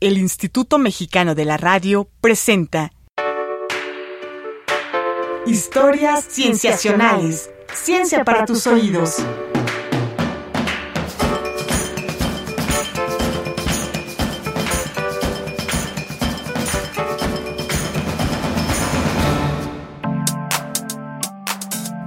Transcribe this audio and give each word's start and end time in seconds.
el 0.00 0.16
Instituto 0.16 0.78
Mexicano 0.78 1.34
de 1.34 1.44
la 1.44 1.58
Radio 1.58 2.08
presenta 2.22 2.90
Historias 5.46 6.24
Cienciacionales. 6.26 7.50
Ciencia 7.74 8.24
para 8.24 8.46
tus 8.46 8.66
oídos. 8.66 9.16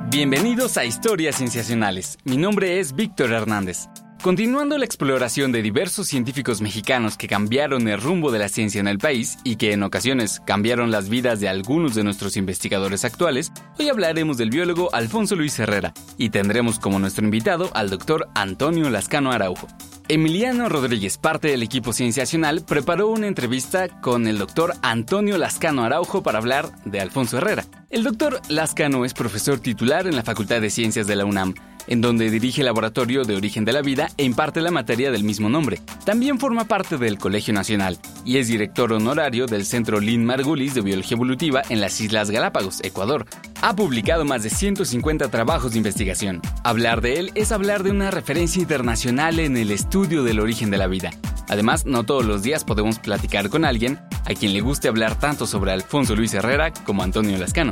Bienvenidos 0.09 0.77
a 0.77 0.85
Historias 0.85 1.37
Cienciacionales. 1.37 2.17
Mi 2.23 2.37
nombre 2.37 2.79
es 2.79 2.95
Víctor 2.95 3.31
Hernández. 3.31 3.87
Continuando 4.23 4.77
la 4.77 4.85
exploración 4.85 5.51
de 5.51 5.61
diversos 5.61 6.07
científicos 6.07 6.61
mexicanos 6.61 7.17
que 7.17 7.27
cambiaron 7.27 7.89
el 7.89 7.99
rumbo 7.99 8.31
de 8.31 8.39
la 8.39 8.47
ciencia 8.47 8.79
en 8.79 8.87
el 8.87 8.97
país 8.97 9.37
y 9.43 9.57
que 9.57 9.73
en 9.73 9.83
ocasiones 9.83 10.41
cambiaron 10.45 10.91
las 10.91 11.09
vidas 11.09 11.41
de 11.41 11.49
algunos 11.49 11.93
de 11.93 12.05
nuestros 12.05 12.37
investigadores 12.37 13.03
actuales, 13.03 13.51
hoy 13.77 13.89
hablaremos 13.89 14.37
del 14.37 14.49
biólogo 14.49 14.95
Alfonso 14.95 15.35
Luis 15.35 15.59
Herrera 15.59 15.93
y 16.17 16.29
tendremos 16.29 16.79
como 16.79 16.99
nuestro 16.99 17.25
invitado 17.25 17.69
al 17.73 17.89
doctor 17.89 18.29
Antonio 18.33 18.89
Lascano 18.89 19.33
Araujo. 19.33 19.67
Emiliano 20.07 20.69
Rodríguez, 20.69 21.17
parte 21.17 21.49
del 21.49 21.61
equipo 21.61 21.91
cienciacional, 21.91 22.63
preparó 22.65 23.09
una 23.09 23.27
entrevista 23.27 23.89
con 23.99 24.27
el 24.27 24.37
doctor 24.37 24.73
Antonio 24.83 25.37
Lascano 25.37 25.83
Araujo 25.83 26.23
para 26.23 26.37
hablar 26.37 26.71
de 26.85 27.01
Alfonso 27.01 27.39
Herrera. 27.39 27.65
El 27.89 28.03
doctor 28.03 28.41
Lascano 28.47 29.03
es 29.03 29.13
profesor 29.13 29.59
titular 29.59 30.07
en 30.07 30.15
la 30.15 30.23
Facultad 30.23 30.61
de 30.61 30.69
Ciencias 30.69 31.07
de 31.07 31.17
la 31.17 31.25
UNAM 31.25 31.55
en 31.87 32.01
donde 32.01 32.29
dirige 32.29 32.61
el 32.61 32.65
Laboratorio 32.65 33.23
de 33.23 33.35
Origen 33.35 33.65
de 33.65 33.73
la 33.73 33.81
Vida 33.81 34.09
e 34.17 34.23
imparte 34.23 34.61
la 34.61 34.71
materia 34.71 35.11
del 35.11 35.23
mismo 35.23 35.49
nombre. 35.49 35.79
También 36.05 36.39
forma 36.39 36.65
parte 36.65 36.97
del 36.97 37.17
Colegio 37.17 37.53
Nacional 37.53 37.97
y 38.25 38.37
es 38.37 38.47
director 38.47 38.91
honorario 38.93 39.45
del 39.45 39.65
Centro 39.65 39.99
Lynn 39.99 40.25
Margulis 40.25 40.73
de 40.73 40.81
Biología 40.81 41.15
Evolutiva 41.15 41.61
en 41.69 41.81
las 41.81 41.99
Islas 42.01 42.29
Galápagos, 42.31 42.81
Ecuador. 42.83 43.25
Ha 43.61 43.75
publicado 43.75 44.25
más 44.25 44.43
de 44.43 44.49
150 44.49 45.29
trabajos 45.29 45.71
de 45.71 45.77
investigación. 45.77 46.41
Hablar 46.63 47.01
de 47.01 47.19
él 47.19 47.31
es 47.35 47.51
hablar 47.51 47.83
de 47.83 47.91
una 47.91 48.11
referencia 48.11 48.61
internacional 48.61 49.39
en 49.39 49.57
el 49.57 49.71
estudio 49.71 50.23
del 50.23 50.39
origen 50.39 50.69
de 50.69 50.77
la 50.77 50.87
vida. 50.87 51.11
Además, 51.49 51.85
no 51.85 52.03
todos 52.03 52.25
los 52.25 52.43
días 52.43 52.63
podemos 52.63 52.99
platicar 52.99 53.49
con 53.49 53.65
alguien 53.65 53.99
a 54.25 54.33
quien 54.33 54.53
le 54.53 54.61
guste 54.61 54.87
hablar 54.87 55.19
tanto 55.19 55.45
sobre 55.45 55.71
Alfonso 55.71 56.15
Luis 56.15 56.33
Herrera 56.33 56.71
como 56.71 57.03
Antonio 57.03 57.37
Lascano. 57.37 57.71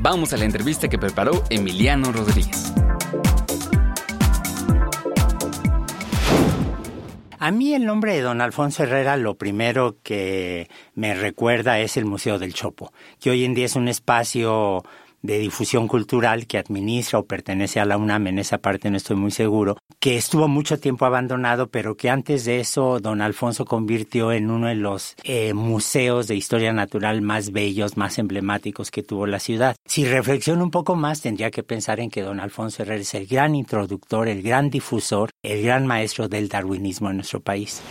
Vamos 0.00 0.32
a 0.32 0.36
la 0.36 0.44
entrevista 0.44 0.88
que 0.88 0.98
preparó 0.98 1.44
Emiliano 1.50 2.12
Rodríguez. 2.12 2.72
A 7.40 7.52
mí 7.52 7.72
el 7.72 7.86
nombre 7.86 8.14
de 8.14 8.20
don 8.20 8.40
Alfonso 8.40 8.82
Herrera 8.82 9.16
lo 9.16 9.36
primero 9.36 9.98
que 10.02 10.68
me 10.94 11.14
recuerda 11.14 11.78
es 11.78 11.96
el 11.96 12.04
Museo 12.04 12.40
del 12.40 12.52
Chopo, 12.52 12.92
que 13.20 13.30
hoy 13.30 13.44
en 13.44 13.54
día 13.54 13.66
es 13.66 13.76
un 13.76 13.86
espacio 13.86 14.82
de 15.22 15.38
difusión 15.38 15.88
cultural 15.88 16.46
que 16.46 16.58
administra 16.58 17.18
o 17.18 17.26
pertenece 17.26 17.80
a 17.80 17.84
la 17.84 17.96
UNAM, 17.96 18.28
en 18.28 18.38
esa 18.38 18.58
parte 18.58 18.90
no 18.90 18.96
estoy 18.96 19.16
muy 19.16 19.30
seguro, 19.30 19.76
que 20.00 20.16
estuvo 20.16 20.48
mucho 20.48 20.78
tiempo 20.78 21.06
abandonado, 21.06 21.68
pero 21.68 21.96
que 21.96 22.10
antes 22.10 22.44
de 22.44 22.60
eso 22.60 23.00
don 23.00 23.20
Alfonso 23.20 23.64
convirtió 23.64 24.32
en 24.32 24.50
uno 24.50 24.68
de 24.68 24.74
los 24.74 25.14
eh, 25.24 25.54
museos 25.54 26.28
de 26.28 26.36
historia 26.36 26.72
natural 26.72 27.22
más 27.22 27.50
bellos, 27.52 27.96
más 27.96 28.18
emblemáticos 28.18 28.90
que 28.90 29.02
tuvo 29.02 29.26
la 29.26 29.40
ciudad. 29.40 29.76
Si 29.84 30.04
reflexiono 30.04 30.62
un 30.64 30.70
poco 30.70 30.94
más, 30.94 31.20
tendría 31.20 31.50
que 31.50 31.62
pensar 31.62 32.00
en 32.00 32.10
que 32.10 32.22
don 32.22 32.40
Alfonso 32.40 32.82
Herrera 32.82 33.02
es 33.02 33.14
el 33.14 33.26
gran 33.26 33.54
introductor, 33.54 34.28
el 34.28 34.42
gran 34.42 34.70
difusor, 34.70 35.30
el 35.42 35.62
gran 35.62 35.86
maestro 35.86 36.28
del 36.28 36.48
darwinismo 36.48 37.10
en 37.10 37.16
nuestro 37.16 37.40
país. 37.40 37.82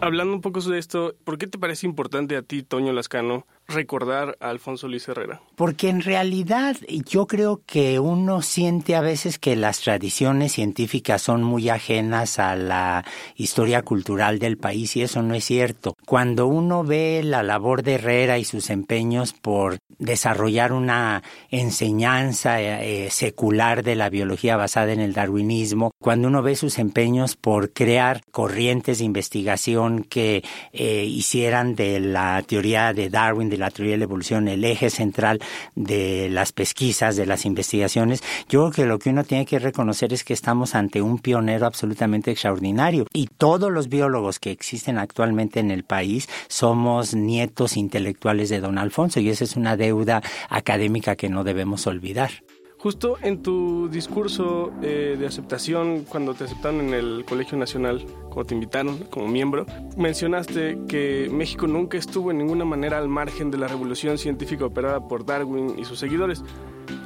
Hablando 0.00 0.34
un 0.34 0.40
poco 0.42 0.60
de 0.60 0.78
esto, 0.78 1.14
¿por 1.24 1.38
qué 1.38 1.46
te 1.46 1.58
parece 1.58 1.86
importante 1.86 2.36
a 2.36 2.42
ti, 2.42 2.62
Toño 2.62 2.92
Lascano, 2.92 3.46
recordar 3.68 4.36
a 4.40 4.50
Alfonso 4.50 4.88
Luis 4.88 5.08
Herrera? 5.08 5.40
Porque 5.54 5.88
en 5.88 6.02
realidad 6.02 6.76
yo 6.88 7.26
creo 7.26 7.62
que 7.66 7.98
uno 7.98 8.42
siente 8.42 8.94
a 8.94 9.00
veces 9.00 9.38
que 9.38 9.56
las 9.56 9.80
tradiciones 9.80 10.52
científicas 10.52 11.22
son 11.22 11.42
muy 11.42 11.68
ajenas 11.68 12.38
a 12.38 12.56
la 12.56 13.04
historia 13.36 13.82
cultural 13.82 14.38
del 14.38 14.56
país 14.56 14.96
y 14.96 15.02
eso 15.02 15.22
no 15.22 15.34
es 15.34 15.44
cierto. 15.44 15.96
Cuando 16.06 16.46
uno 16.46 16.84
ve 16.84 17.22
la 17.24 17.42
labor 17.42 17.82
de 17.82 17.94
Herrera 17.94 18.38
y 18.38 18.44
sus 18.44 18.70
empeños 18.70 19.32
por 19.32 19.78
desarrollar 19.98 20.72
una 20.72 21.22
enseñanza 21.50 22.60
eh, 22.60 23.08
secular 23.10 23.82
de 23.82 23.96
la 23.96 24.10
biología 24.10 24.56
basada 24.56 24.92
en 24.92 25.00
el 25.00 25.14
darwinismo, 25.14 25.92
cuando 25.98 26.28
uno 26.28 26.42
ve 26.42 26.56
sus 26.56 26.78
empeños 26.78 27.36
por 27.36 27.72
crear 27.72 28.20
corrientes 28.30 28.98
de 28.98 29.04
investigación 29.04 30.04
que 30.04 30.44
eh, 30.72 31.04
hicieran 31.04 31.74
de 31.74 32.00
la 32.00 32.42
teoría 32.46 32.92
de 32.92 33.08
Darwin, 33.08 33.48
la 33.56 33.70
teoría 33.70 33.92
de 33.92 33.98
la 33.98 34.04
evolución, 34.04 34.48
el 34.48 34.64
eje 34.64 34.90
central 34.90 35.40
de 35.74 36.28
las 36.30 36.52
pesquisas, 36.52 37.16
de 37.16 37.26
las 37.26 37.44
investigaciones, 37.44 38.22
yo 38.48 38.60
creo 38.60 38.72
que 38.72 38.86
lo 38.86 38.98
que 38.98 39.10
uno 39.10 39.24
tiene 39.24 39.46
que 39.46 39.58
reconocer 39.58 40.12
es 40.12 40.24
que 40.24 40.32
estamos 40.32 40.74
ante 40.74 41.02
un 41.02 41.18
pionero 41.18 41.66
absolutamente 41.66 42.30
extraordinario 42.30 43.06
y 43.12 43.26
todos 43.26 43.70
los 43.70 43.88
biólogos 43.88 44.38
que 44.38 44.50
existen 44.50 44.98
actualmente 44.98 45.60
en 45.60 45.70
el 45.70 45.84
país 45.84 46.28
somos 46.48 47.14
nietos 47.14 47.76
intelectuales 47.76 48.48
de 48.48 48.60
don 48.60 48.78
Alfonso 48.78 49.20
y 49.20 49.30
esa 49.30 49.44
es 49.44 49.56
una 49.56 49.76
deuda 49.76 50.22
académica 50.48 51.16
que 51.16 51.28
no 51.28 51.44
debemos 51.44 51.86
olvidar. 51.86 52.30
Justo 52.78 53.16
en 53.22 53.42
tu 53.42 53.88
discurso 53.88 54.70
eh, 54.82 55.16
de 55.18 55.26
aceptación, 55.26 56.04
cuando 56.04 56.34
te 56.34 56.44
aceptaron 56.44 56.80
en 56.80 56.94
el 56.94 57.24
Colegio 57.24 57.56
Nacional, 57.56 58.04
cuando 58.24 58.44
te 58.44 58.54
invitaron 58.54 58.98
como 59.10 59.28
miembro, 59.28 59.64
mencionaste 59.96 60.78
que 60.86 61.28
México 61.32 61.66
nunca 61.66 61.96
estuvo 61.96 62.30
en 62.30 62.38
ninguna 62.38 62.64
manera 62.66 62.98
al 62.98 63.08
margen 63.08 63.50
de 63.50 63.58
la 63.58 63.66
revolución 63.66 64.18
científica 64.18 64.66
operada 64.66 65.08
por 65.08 65.24
Darwin 65.24 65.78
y 65.78 65.84
sus 65.84 65.98
seguidores. 65.98 66.44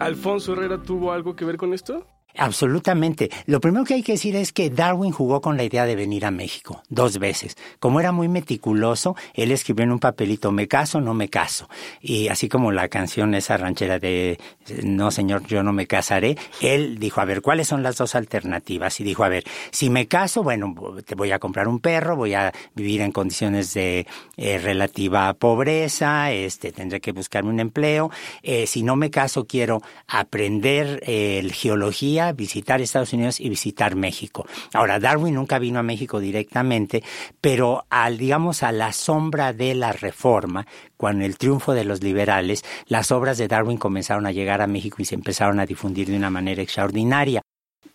¿Alfonso 0.00 0.54
Herrera 0.54 0.82
tuvo 0.82 1.12
algo 1.12 1.36
que 1.36 1.44
ver 1.44 1.56
con 1.56 1.72
esto? 1.72 2.04
Absolutamente. 2.36 3.30
Lo 3.46 3.60
primero 3.60 3.84
que 3.84 3.94
hay 3.94 4.02
que 4.02 4.12
decir 4.12 4.36
es 4.36 4.52
que 4.52 4.70
Darwin 4.70 5.12
jugó 5.12 5.40
con 5.40 5.56
la 5.56 5.64
idea 5.64 5.84
de 5.86 5.96
venir 5.96 6.24
a 6.24 6.30
México 6.30 6.82
dos 6.88 7.18
veces. 7.18 7.56
Como 7.78 8.00
era 8.00 8.12
muy 8.12 8.28
meticuloso, 8.28 9.16
él 9.34 9.52
escribió 9.52 9.84
en 9.84 9.92
un 9.92 9.98
papelito, 9.98 10.52
me 10.52 10.68
caso, 10.68 11.00
no 11.00 11.14
me 11.14 11.28
caso. 11.28 11.68
Y 12.00 12.28
así 12.28 12.48
como 12.48 12.72
la 12.72 12.88
canción 12.88 13.34
esa 13.34 13.56
ranchera 13.56 13.98
de 13.98 14.38
No, 14.82 15.10
señor, 15.10 15.46
yo 15.46 15.62
no 15.62 15.72
me 15.72 15.86
casaré, 15.86 16.36
él 16.60 16.98
dijo, 16.98 17.20
a 17.20 17.24
ver, 17.24 17.42
¿cuáles 17.42 17.68
son 17.68 17.82
las 17.82 17.96
dos 17.96 18.14
alternativas? 18.14 19.00
Y 19.00 19.04
dijo, 19.04 19.24
a 19.24 19.28
ver, 19.28 19.44
si 19.70 19.90
me 19.90 20.06
caso, 20.06 20.42
bueno, 20.42 20.74
te 21.04 21.14
voy 21.14 21.32
a 21.32 21.38
comprar 21.38 21.68
un 21.68 21.80
perro, 21.80 22.16
voy 22.16 22.34
a 22.34 22.52
vivir 22.74 23.00
en 23.00 23.12
condiciones 23.12 23.74
de 23.74 24.06
eh, 24.36 24.58
relativa 24.58 25.34
pobreza, 25.34 26.30
este, 26.32 26.72
tendré 26.72 27.00
que 27.00 27.12
buscarme 27.12 27.50
un 27.50 27.60
empleo. 27.60 28.10
Eh, 28.42 28.66
si 28.66 28.82
no 28.82 28.96
me 28.96 29.10
caso, 29.10 29.46
quiero 29.46 29.82
aprender 30.06 31.02
eh, 31.06 31.48
geología 31.52 32.19
visitar 32.32 32.80
Estados 32.80 33.12
Unidos 33.12 33.40
y 33.40 33.48
visitar 33.48 33.96
México. 33.96 34.46
Ahora, 34.72 34.98
Darwin 34.98 35.34
nunca 35.34 35.58
vino 35.58 35.78
a 35.78 35.82
México 35.82 36.20
directamente, 36.20 37.02
pero 37.40 37.84
al, 37.90 38.18
digamos, 38.18 38.62
a 38.62 38.72
la 38.72 38.92
sombra 38.92 39.52
de 39.52 39.74
la 39.74 39.92
reforma, 39.92 40.66
con 40.96 41.22
el 41.22 41.36
triunfo 41.38 41.72
de 41.72 41.84
los 41.84 42.02
liberales, 42.02 42.64
las 42.86 43.10
obras 43.10 43.38
de 43.38 43.48
Darwin 43.48 43.78
comenzaron 43.78 44.26
a 44.26 44.32
llegar 44.32 44.60
a 44.62 44.66
México 44.66 44.96
y 45.00 45.04
se 45.04 45.14
empezaron 45.14 45.60
a 45.60 45.66
difundir 45.66 46.08
de 46.08 46.16
una 46.16 46.30
manera 46.30 46.62
extraordinaria 46.62 47.42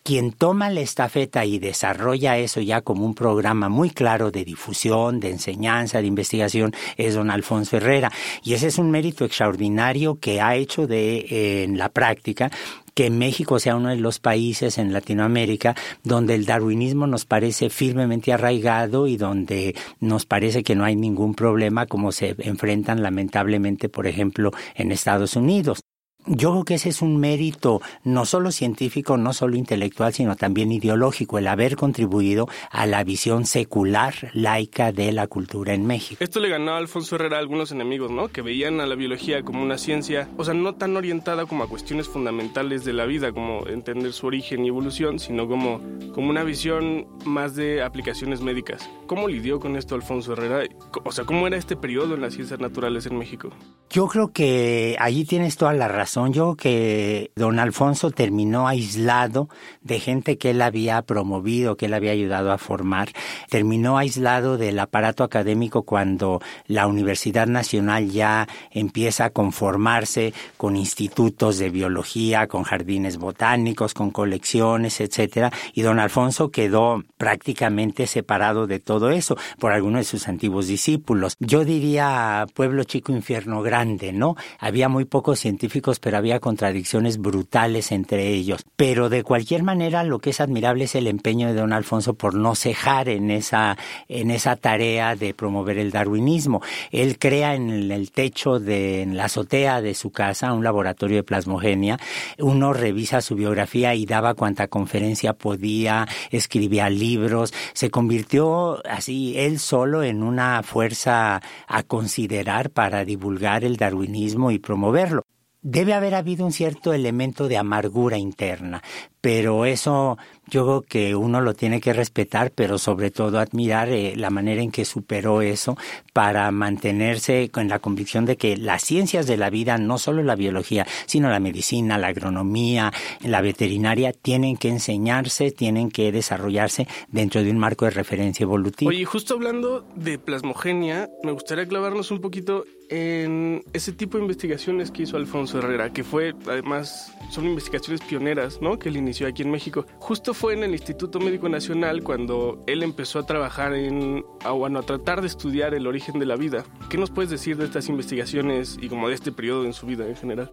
quien 0.06 0.30
toma 0.30 0.70
la 0.70 0.82
estafeta 0.82 1.44
y 1.44 1.58
desarrolla 1.58 2.38
eso 2.38 2.60
ya 2.60 2.80
como 2.80 3.04
un 3.04 3.16
programa 3.16 3.68
muy 3.68 3.90
claro 3.90 4.30
de 4.30 4.44
difusión, 4.44 5.18
de 5.18 5.30
enseñanza, 5.30 6.00
de 6.00 6.06
investigación, 6.06 6.72
es 6.96 7.16
don 7.16 7.28
Alfonso 7.28 7.76
Herrera. 7.76 8.12
Y 8.44 8.54
ese 8.54 8.68
es 8.68 8.78
un 8.78 8.92
mérito 8.92 9.24
extraordinario 9.24 10.20
que 10.20 10.40
ha 10.40 10.54
hecho 10.54 10.86
de, 10.86 11.64
en 11.64 11.76
la 11.76 11.88
práctica 11.88 12.52
que 12.96 13.10
México 13.10 13.60
sea 13.60 13.76
uno 13.76 13.90
de 13.90 13.96
los 13.96 14.18
países 14.18 14.78
en 14.78 14.94
Latinoamérica 14.94 15.76
donde 16.02 16.34
el 16.34 16.46
darwinismo 16.46 17.06
nos 17.06 17.26
parece 17.26 17.68
firmemente 17.68 18.32
arraigado 18.32 19.06
y 19.06 19.18
donde 19.18 19.76
nos 20.00 20.24
parece 20.24 20.64
que 20.64 20.74
no 20.74 20.84
hay 20.84 20.96
ningún 20.96 21.34
problema 21.34 21.84
como 21.84 22.10
se 22.10 22.34
enfrentan 22.38 23.02
lamentablemente, 23.02 23.90
por 23.90 24.06
ejemplo, 24.06 24.50
en 24.74 24.92
Estados 24.92 25.36
Unidos. 25.36 25.85
Yo 26.28 26.50
creo 26.50 26.64
que 26.64 26.74
ese 26.74 26.88
es 26.88 27.02
un 27.02 27.18
mérito 27.18 27.80
no 28.02 28.24
solo 28.24 28.50
científico, 28.50 29.16
no 29.16 29.32
solo 29.32 29.56
intelectual, 29.56 30.12
sino 30.12 30.34
también 30.34 30.72
ideológico, 30.72 31.38
el 31.38 31.46
haber 31.46 31.76
contribuido 31.76 32.48
a 32.72 32.84
la 32.86 33.04
visión 33.04 33.46
secular, 33.46 34.12
laica 34.32 34.90
de 34.90 35.12
la 35.12 35.28
cultura 35.28 35.72
en 35.72 35.86
México. 35.86 36.24
Esto 36.24 36.40
le 36.40 36.48
ganó 36.48 36.72
a 36.72 36.78
Alfonso 36.78 37.14
Herrera 37.14 37.36
a 37.36 37.40
algunos 37.40 37.70
enemigos, 37.70 38.10
¿no? 38.10 38.26
Que 38.26 38.42
veían 38.42 38.80
a 38.80 38.86
la 38.86 38.96
biología 38.96 39.44
como 39.44 39.62
una 39.62 39.78
ciencia, 39.78 40.28
o 40.36 40.44
sea, 40.44 40.52
no 40.52 40.74
tan 40.74 40.96
orientada 40.96 41.46
como 41.46 41.62
a 41.62 41.68
cuestiones 41.68 42.08
fundamentales 42.08 42.84
de 42.84 42.92
la 42.92 43.04
vida, 43.04 43.30
como 43.30 43.64
entender 43.68 44.12
su 44.12 44.26
origen 44.26 44.64
y 44.64 44.68
evolución, 44.68 45.20
sino 45.20 45.46
como, 45.46 45.80
como 46.12 46.30
una 46.30 46.42
visión 46.42 47.06
más 47.24 47.54
de 47.54 47.84
aplicaciones 47.84 48.40
médicas. 48.40 48.90
¿Cómo 49.06 49.28
lidió 49.28 49.60
con 49.60 49.76
esto 49.76 49.94
Alfonso 49.94 50.32
Herrera? 50.32 50.64
O 51.04 51.12
sea, 51.12 51.24
¿cómo 51.24 51.46
era 51.46 51.56
este 51.56 51.76
periodo 51.76 52.16
en 52.16 52.20
las 52.20 52.34
ciencias 52.34 52.58
naturales 52.58 53.06
en 53.06 53.16
México? 53.16 53.50
Yo 53.90 54.08
creo 54.08 54.32
que 54.32 54.96
allí 54.98 55.24
tienes 55.24 55.56
toda 55.56 55.72
la 55.72 55.86
razón 55.86 56.15
razón. 56.16 56.32
Yo 56.32 56.56
que 56.56 57.30
don 57.36 57.58
Alfonso 57.58 58.10
terminó 58.10 58.68
aislado 58.68 59.48
de 59.82 60.00
gente 60.00 60.38
que 60.38 60.50
él 60.50 60.62
había 60.62 61.02
promovido, 61.02 61.76
que 61.76 61.86
él 61.86 61.94
había 61.94 62.12
ayudado 62.12 62.52
a 62.52 62.58
formar. 62.58 63.10
Terminó 63.48 63.98
aislado 63.98 64.56
del 64.56 64.78
aparato 64.78 65.24
académico 65.24 65.82
cuando 65.82 66.40
la 66.66 66.86
Universidad 66.86 67.46
Nacional 67.46 68.10
ya 68.10 68.48
empieza 68.70 69.26
a 69.26 69.30
conformarse 69.30 70.32
con 70.56 70.76
institutos 70.76 71.58
de 71.58 71.70
biología, 71.70 72.46
con 72.46 72.62
jardines 72.62 73.18
botánicos, 73.18 73.94
con 73.94 74.10
colecciones, 74.10 75.00
etcétera, 75.00 75.52
y 75.72 75.82
don 75.82 75.98
Alfonso 75.98 76.50
quedó 76.50 77.02
prácticamente 77.16 78.06
separado 78.06 78.66
de 78.66 78.80
todo 78.80 79.10
eso 79.10 79.36
por 79.58 79.72
algunos 79.72 80.00
de 80.00 80.04
sus 80.04 80.28
antiguos 80.28 80.66
discípulos. 80.66 81.36
Yo 81.40 81.64
diría 81.64 82.46
pueblo 82.54 82.84
chico, 82.84 83.12
infierno 83.12 83.62
grande, 83.62 84.12
¿no? 84.12 84.36
Había 84.58 84.88
muy 84.88 85.04
pocos 85.04 85.40
científicos, 85.40 85.98
pero 86.06 86.18
había 86.18 86.38
contradicciones 86.38 87.18
brutales 87.18 87.90
entre 87.90 88.28
ellos. 88.28 88.64
Pero 88.76 89.08
de 89.08 89.24
cualquier 89.24 89.64
manera, 89.64 90.04
lo 90.04 90.20
que 90.20 90.30
es 90.30 90.40
admirable 90.40 90.84
es 90.84 90.94
el 90.94 91.08
empeño 91.08 91.48
de 91.48 91.54
don 91.54 91.72
Alfonso 91.72 92.14
por 92.14 92.36
no 92.36 92.54
cejar 92.54 93.08
en 93.08 93.32
esa, 93.32 93.76
en 94.06 94.30
esa 94.30 94.54
tarea 94.54 95.16
de 95.16 95.34
promover 95.34 95.78
el 95.78 95.90
darwinismo. 95.90 96.62
Él 96.92 97.18
crea 97.18 97.56
en 97.56 97.90
el 97.90 98.12
techo 98.12 98.60
de, 98.60 99.02
en 99.02 99.16
la 99.16 99.24
azotea 99.24 99.82
de 99.82 99.94
su 99.94 100.12
casa 100.12 100.52
un 100.52 100.62
laboratorio 100.62 101.16
de 101.16 101.22
plasmogenia. 101.24 101.98
Uno 102.38 102.72
revisa 102.72 103.20
su 103.20 103.34
biografía 103.34 103.96
y 103.96 104.06
daba 104.06 104.34
cuanta 104.34 104.68
conferencia 104.68 105.32
podía, 105.32 106.06
escribía 106.30 106.88
libros, 106.88 107.52
se 107.72 107.90
convirtió 107.90 108.80
así 108.88 109.34
él 109.36 109.58
solo 109.58 110.04
en 110.04 110.22
una 110.22 110.62
fuerza 110.62 111.42
a 111.66 111.82
considerar 111.82 112.70
para 112.70 113.04
divulgar 113.04 113.64
el 113.64 113.76
darwinismo 113.76 114.52
y 114.52 114.60
promoverlo. 114.60 115.24
Debe 115.68 115.94
haber 115.94 116.14
habido 116.14 116.46
un 116.46 116.52
cierto 116.52 116.92
elemento 116.92 117.48
de 117.48 117.56
amargura 117.56 118.18
interna, 118.18 118.84
pero 119.26 119.64
eso 119.66 120.18
yo 120.48 120.64
creo 120.64 120.82
que 120.82 121.16
uno 121.16 121.40
lo 121.40 121.54
tiene 121.54 121.80
que 121.80 121.92
respetar, 121.92 122.52
pero 122.52 122.78
sobre 122.78 123.10
todo 123.10 123.40
admirar 123.40 123.88
eh, 123.88 124.14
la 124.14 124.30
manera 124.30 124.62
en 124.62 124.70
que 124.70 124.84
superó 124.84 125.42
eso 125.42 125.76
para 126.12 126.48
mantenerse 126.52 127.48
con 127.50 127.66
la 127.66 127.80
convicción 127.80 128.24
de 128.24 128.36
que 128.36 128.56
las 128.56 128.82
ciencias 128.82 129.26
de 129.26 129.36
la 129.36 129.50
vida, 129.50 129.78
no 129.78 129.98
solo 129.98 130.22
la 130.22 130.36
biología, 130.36 130.86
sino 131.06 131.28
la 131.28 131.40
medicina, 131.40 131.98
la 131.98 132.06
agronomía, 132.06 132.92
la 133.20 133.40
veterinaria, 133.40 134.12
tienen 134.12 134.56
que 134.56 134.68
enseñarse, 134.68 135.50
tienen 135.50 135.90
que 135.90 136.12
desarrollarse 136.12 136.86
dentro 137.08 137.42
de 137.42 137.50
un 137.50 137.58
marco 137.58 137.84
de 137.84 137.90
referencia 137.90 138.44
evolutivo. 138.44 138.90
Oye, 138.90 139.04
justo 139.04 139.34
hablando 139.34 139.84
de 139.96 140.20
plasmogenia, 140.20 141.10
me 141.24 141.32
gustaría 141.32 141.66
clavarnos 141.66 142.12
un 142.12 142.20
poquito 142.20 142.64
en 142.88 143.64
ese 143.72 143.92
tipo 143.92 144.16
de 144.16 144.22
investigaciones 144.22 144.92
que 144.92 145.02
hizo 145.02 145.16
Alfonso 145.16 145.58
Herrera, 145.58 145.92
que 145.92 146.04
fue, 146.04 146.34
además, 146.46 147.12
son 147.30 147.46
investigaciones 147.46 148.00
pioneras, 148.02 148.60
¿no? 148.62 148.78
Que 148.78 148.88
él 148.88 148.96
inició 148.96 149.15
aquí 149.24 149.42
en 149.42 149.50
México. 149.50 149.86
Justo 149.98 150.34
fue 150.34 150.54
en 150.54 150.64
el 150.64 150.72
Instituto 150.72 151.20
Médico 151.20 151.48
Nacional 151.48 152.02
cuando 152.02 152.62
él 152.66 152.82
empezó 152.82 153.18
a 153.18 153.26
trabajar 153.26 153.74
en, 153.74 154.24
a, 154.44 154.50
bueno, 154.50 154.80
a 154.80 154.82
tratar 154.82 155.20
de 155.20 155.26
estudiar 155.26 155.74
el 155.74 155.86
origen 155.86 156.18
de 156.18 156.26
la 156.26 156.36
vida. 156.36 156.64
¿Qué 156.90 156.98
nos 156.98 157.10
puedes 157.10 157.30
decir 157.30 157.56
de 157.56 157.64
estas 157.64 157.88
investigaciones 157.88 158.76
y 158.80 158.88
como 158.88 159.08
de 159.08 159.14
este 159.14 159.32
periodo 159.32 159.64
en 159.64 159.72
su 159.72 159.86
vida 159.86 160.06
en 160.06 160.16
general? 160.16 160.52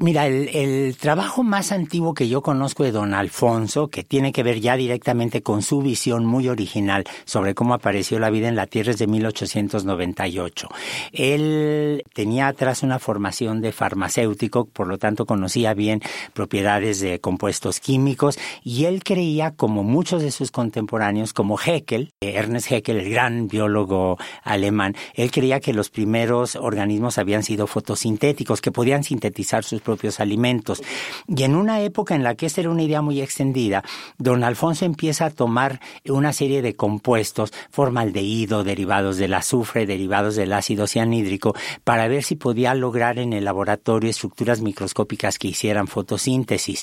Mira, 0.00 0.26
el, 0.26 0.96
trabajo 0.98 1.42
más 1.42 1.70
antiguo 1.70 2.14
que 2.14 2.26
yo 2.26 2.40
conozco 2.40 2.82
de 2.82 2.92
don 2.92 3.12
Alfonso, 3.12 3.88
que 3.88 4.02
tiene 4.02 4.32
que 4.32 4.42
ver 4.42 4.58
ya 4.58 4.74
directamente 4.74 5.42
con 5.42 5.60
su 5.60 5.82
visión 5.82 6.24
muy 6.24 6.48
original 6.48 7.04
sobre 7.26 7.54
cómo 7.54 7.74
apareció 7.74 8.18
la 8.18 8.30
vida 8.30 8.48
en 8.48 8.56
la 8.56 8.66
Tierra, 8.66 8.92
es 8.92 8.98
de 8.98 9.06
1898. 9.06 10.68
Él 11.12 12.04
tenía 12.14 12.48
atrás 12.48 12.82
una 12.82 12.98
formación 12.98 13.60
de 13.60 13.72
farmacéutico, 13.72 14.64
por 14.64 14.86
lo 14.86 14.96
tanto 14.96 15.26
conocía 15.26 15.74
bien 15.74 16.00
propiedades 16.32 17.00
de 17.00 17.20
compuestos 17.20 17.78
químicos, 17.78 18.38
y 18.64 18.86
él 18.86 19.04
creía, 19.04 19.50
como 19.50 19.82
muchos 19.82 20.22
de 20.22 20.30
sus 20.30 20.50
contemporáneos, 20.50 21.34
como 21.34 21.58
Haeckel, 21.58 22.14
Ernest 22.22 22.72
Haeckel, 22.72 22.96
el 22.96 23.10
gran 23.10 23.46
biólogo 23.46 24.16
alemán, 24.42 24.96
él 25.12 25.30
creía 25.30 25.60
que 25.60 25.74
los 25.74 25.90
primeros 25.90 26.56
organismos 26.56 27.18
habían 27.18 27.42
sido 27.42 27.66
fotosintéticos, 27.66 28.62
que 28.62 28.72
podían 28.72 29.04
sintetizar 29.04 29.64
sus 29.64 29.81
propios 29.82 30.20
alimentos. 30.20 30.82
Y 31.28 31.42
en 31.42 31.54
una 31.54 31.80
época 31.82 32.14
en 32.14 32.22
la 32.22 32.34
que 32.34 32.46
esta 32.46 32.60
era 32.60 32.70
una 32.70 32.82
idea 32.82 33.02
muy 33.02 33.20
extendida, 33.20 33.84
don 34.18 34.44
Alfonso 34.44 34.84
empieza 34.84 35.26
a 35.26 35.30
tomar 35.30 35.80
una 36.08 36.32
serie 36.32 36.62
de 36.62 36.74
compuestos, 36.74 37.52
formaldehído, 37.70 38.64
derivados 38.64 39.16
del 39.16 39.34
azufre, 39.34 39.86
derivados 39.86 40.36
del 40.36 40.52
ácido 40.52 40.86
cianhídrico, 40.86 41.54
para 41.84 42.08
ver 42.08 42.22
si 42.22 42.36
podía 42.36 42.74
lograr 42.74 43.18
en 43.18 43.32
el 43.32 43.44
laboratorio 43.44 44.10
estructuras 44.10 44.60
microscópicas 44.60 45.38
que 45.38 45.48
hicieran 45.48 45.86
fotosíntesis. 45.86 46.82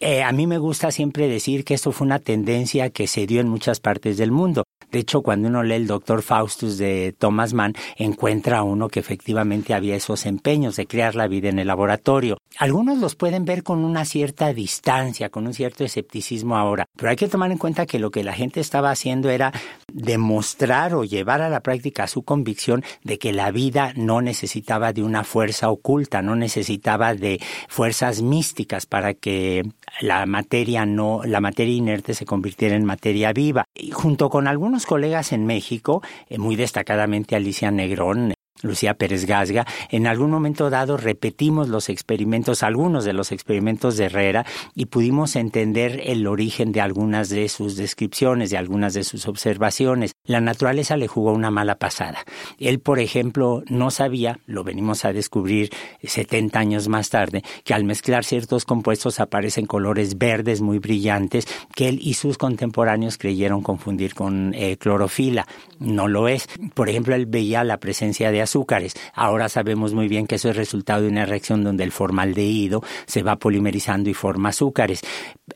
Eh, 0.00 0.22
a 0.22 0.32
mí 0.32 0.46
me 0.46 0.58
gusta 0.58 0.90
siempre 0.90 1.28
decir 1.28 1.64
que 1.64 1.74
esto 1.74 1.92
fue 1.92 2.06
una 2.06 2.18
tendencia 2.18 2.90
que 2.90 3.06
se 3.06 3.26
dio 3.26 3.40
en 3.40 3.48
muchas 3.48 3.80
partes 3.80 4.16
del 4.16 4.30
mundo. 4.30 4.64
De 4.90 4.98
hecho, 4.98 5.22
cuando 5.22 5.48
uno 5.48 5.62
lee 5.62 5.74
el 5.74 5.86
doctor 5.86 6.22
Faustus 6.22 6.76
de 6.76 7.14
Thomas 7.18 7.54
Mann, 7.54 7.74
encuentra 7.96 8.62
uno 8.62 8.88
que 8.88 9.00
efectivamente 9.00 9.72
había 9.72 9.96
esos 9.96 10.26
empeños 10.26 10.76
de 10.76 10.86
crear 10.86 11.14
la 11.14 11.28
vida 11.28 11.48
en 11.48 11.58
el 11.58 11.66
laboratorio. 11.66 12.31
Algunos 12.58 12.98
los 12.98 13.14
pueden 13.14 13.44
ver 13.44 13.62
con 13.62 13.84
una 13.84 14.04
cierta 14.04 14.52
distancia, 14.52 15.30
con 15.30 15.46
un 15.46 15.54
cierto 15.54 15.84
escepticismo 15.84 16.56
ahora, 16.56 16.86
pero 16.96 17.10
hay 17.10 17.16
que 17.16 17.28
tomar 17.28 17.50
en 17.50 17.58
cuenta 17.58 17.86
que 17.86 17.98
lo 17.98 18.10
que 18.10 18.24
la 18.24 18.32
gente 18.32 18.60
estaba 18.60 18.90
haciendo 18.90 19.30
era 19.30 19.52
demostrar 19.92 20.94
o 20.94 21.04
llevar 21.04 21.42
a 21.42 21.48
la 21.48 21.60
práctica 21.60 22.06
su 22.06 22.22
convicción 22.22 22.84
de 23.04 23.18
que 23.18 23.32
la 23.32 23.50
vida 23.50 23.92
no 23.96 24.20
necesitaba 24.20 24.92
de 24.92 25.02
una 25.02 25.24
fuerza 25.24 25.70
oculta, 25.70 26.22
no 26.22 26.36
necesitaba 26.36 27.14
de 27.14 27.40
fuerzas 27.68 28.22
místicas 28.22 28.86
para 28.86 29.14
que 29.14 29.62
la 30.00 30.26
materia 30.26 30.86
no, 30.86 31.22
la 31.24 31.40
materia 31.40 31.74
inerte 31.74 32.14
se 32.14 32.26
convirtiera 32.26 32.76
en 32.76 32.84
materia 32.84 33.32
viva. 33.32 33.64
Junto 33.92 34.30
con 34.30 34.46
algunos 34.46 34.86
colegas 34.86 35.32
en 35.32 35.46
México, 35.46 36.02
eh, 36.28 36.38
muy 36.38 36.56
destacadamente 36.56 37.36
Alicia 37.36 37.70
Negrón, 37.70 38.34
Lucía 38.62 38.94
Pérez 38.94 39.26
Gasga, 39.26 39.66
en 39.90 40.06
algún 40.06 40.30
momento 40.30 40.70
dado 40.70 40.96
repetimos 40.96 41.68
los 41.68 41.88
experimentos, 41.88 42.62
algunos 42.62 43.04
de 43.04 43.12
los 43.12 43.32
experimentos 43.32 43.96
de 43.96 44.06
Herrera, 44.06 44.46
y 44.74 44.86
pudimos 44.86 45.36
entender 45.36 46.00
el 46.04 46.26
origen 46.26 46.72
de 46.72 46.80
algunas 46.80 47.28
de 47.28 47.48
sus 47.48 47.76
descripciones, 47.76 48.50
de 48.50 48.56
algunas 48.56 48.94
de 48.94 49.04
sus 49.04 49.26
observaciones. 49.28 50.12
La 50.24 50.40
naturaleza 50.40 50.96
le 50.96 51.08
jugó 51.08 51.32
una 51.32 51.50
mala 51.50 51.80
pasada. 51.80 52.24
Él, 52.60 52.78
por 52.78 53.00
ejemplo, 53.00 53.64
no 53.66 53.90
sabía, 53.90 54.38
lo 54.46 54.62
venimos 54.62 55.04
a 55.04 55.12
descubrir 55.12 55.70
70 56.00 56.56
años 56.60 56.86
más 56.86 57.10
tarde, 57.10 57.42
que 57.64 57.74
al 57.74 57.82
mezclar 57.82 58.24
ciertos 58.24 58.64
compuestos 58.64 59.18
aparecen 59.18 59.66
colores 59.66 60.18
verdes 60.18 60.60
muy 60.60 60.78
brillantes 60.78 61.48
que 61.74 61.88
él 61.88 61.98
y 62.00 62.14
sus 62.14 62.38
contemporáneos 62.38 63.18
creyeron 63.18 63.62
confundir 63.62 64.14
con 64.14 64.54
eh, 64.54 64.76
clorofila. 64.76 65.44
No 65.80 66.06
lo 66.06 66.28
es. 66.28 66.46
Por 66.72 66.88
ejemplo, 66.88 67.16
él 67.16 67.26
veía 67.26 67.64
la 67.64 67.78
presencia 67.78 68.30
de 68.30 68.42
azúcares. 68.42 68.94
Ahora 69.14 69.48
sabemos 69.48 69.92
muy 69.92 70.06
bien 70.06 70.28
que 70.28 70.36
eso 70.36 70.50
es 70.50 70.56
resultado 70.56 71.02
de 71.02 71.08
una 71.08 71.26
reacción 71.26 71.64
donde 71.64 71.82
el 71.82 71.90
formaldehído 71.90 72.84
se 73.06 73.24
va 73.24 73.40
polimerizando 73.40 74.08
y 74.08 74.14
forma 74.14 74.50
azúcares. 74.50 75.00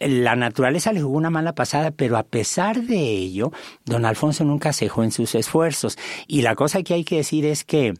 La 0.00 0.34
naturaleza 0.34 0.92
le 0.92 1.02
jugó 1.02 1.16
una 1.16 1.30
mala 1.30 1.54
pasada, 1.54 1.92
pero 1.92 2.16
a 2.16 2.24
pesar 2.24 2.82
de 2.82 2.98
ello, 2.98 3.52
don 3.84 4.04
Alfonso 4.04 4.44
nunca 4.56 4.72
cejó 4.72 5.04
en 5.04 5.12
sus 5.12 5.34
esfuerzos. 5.34 5.98
Y 6.26 6.40
la 6.40 6.54
cosa 6.54 6.82
que 6.82 6.94
hay 6.94 7.04
que 7.04 7.16
decir 7.16 7.44
es 7.44 7.62
que 7.62 7.92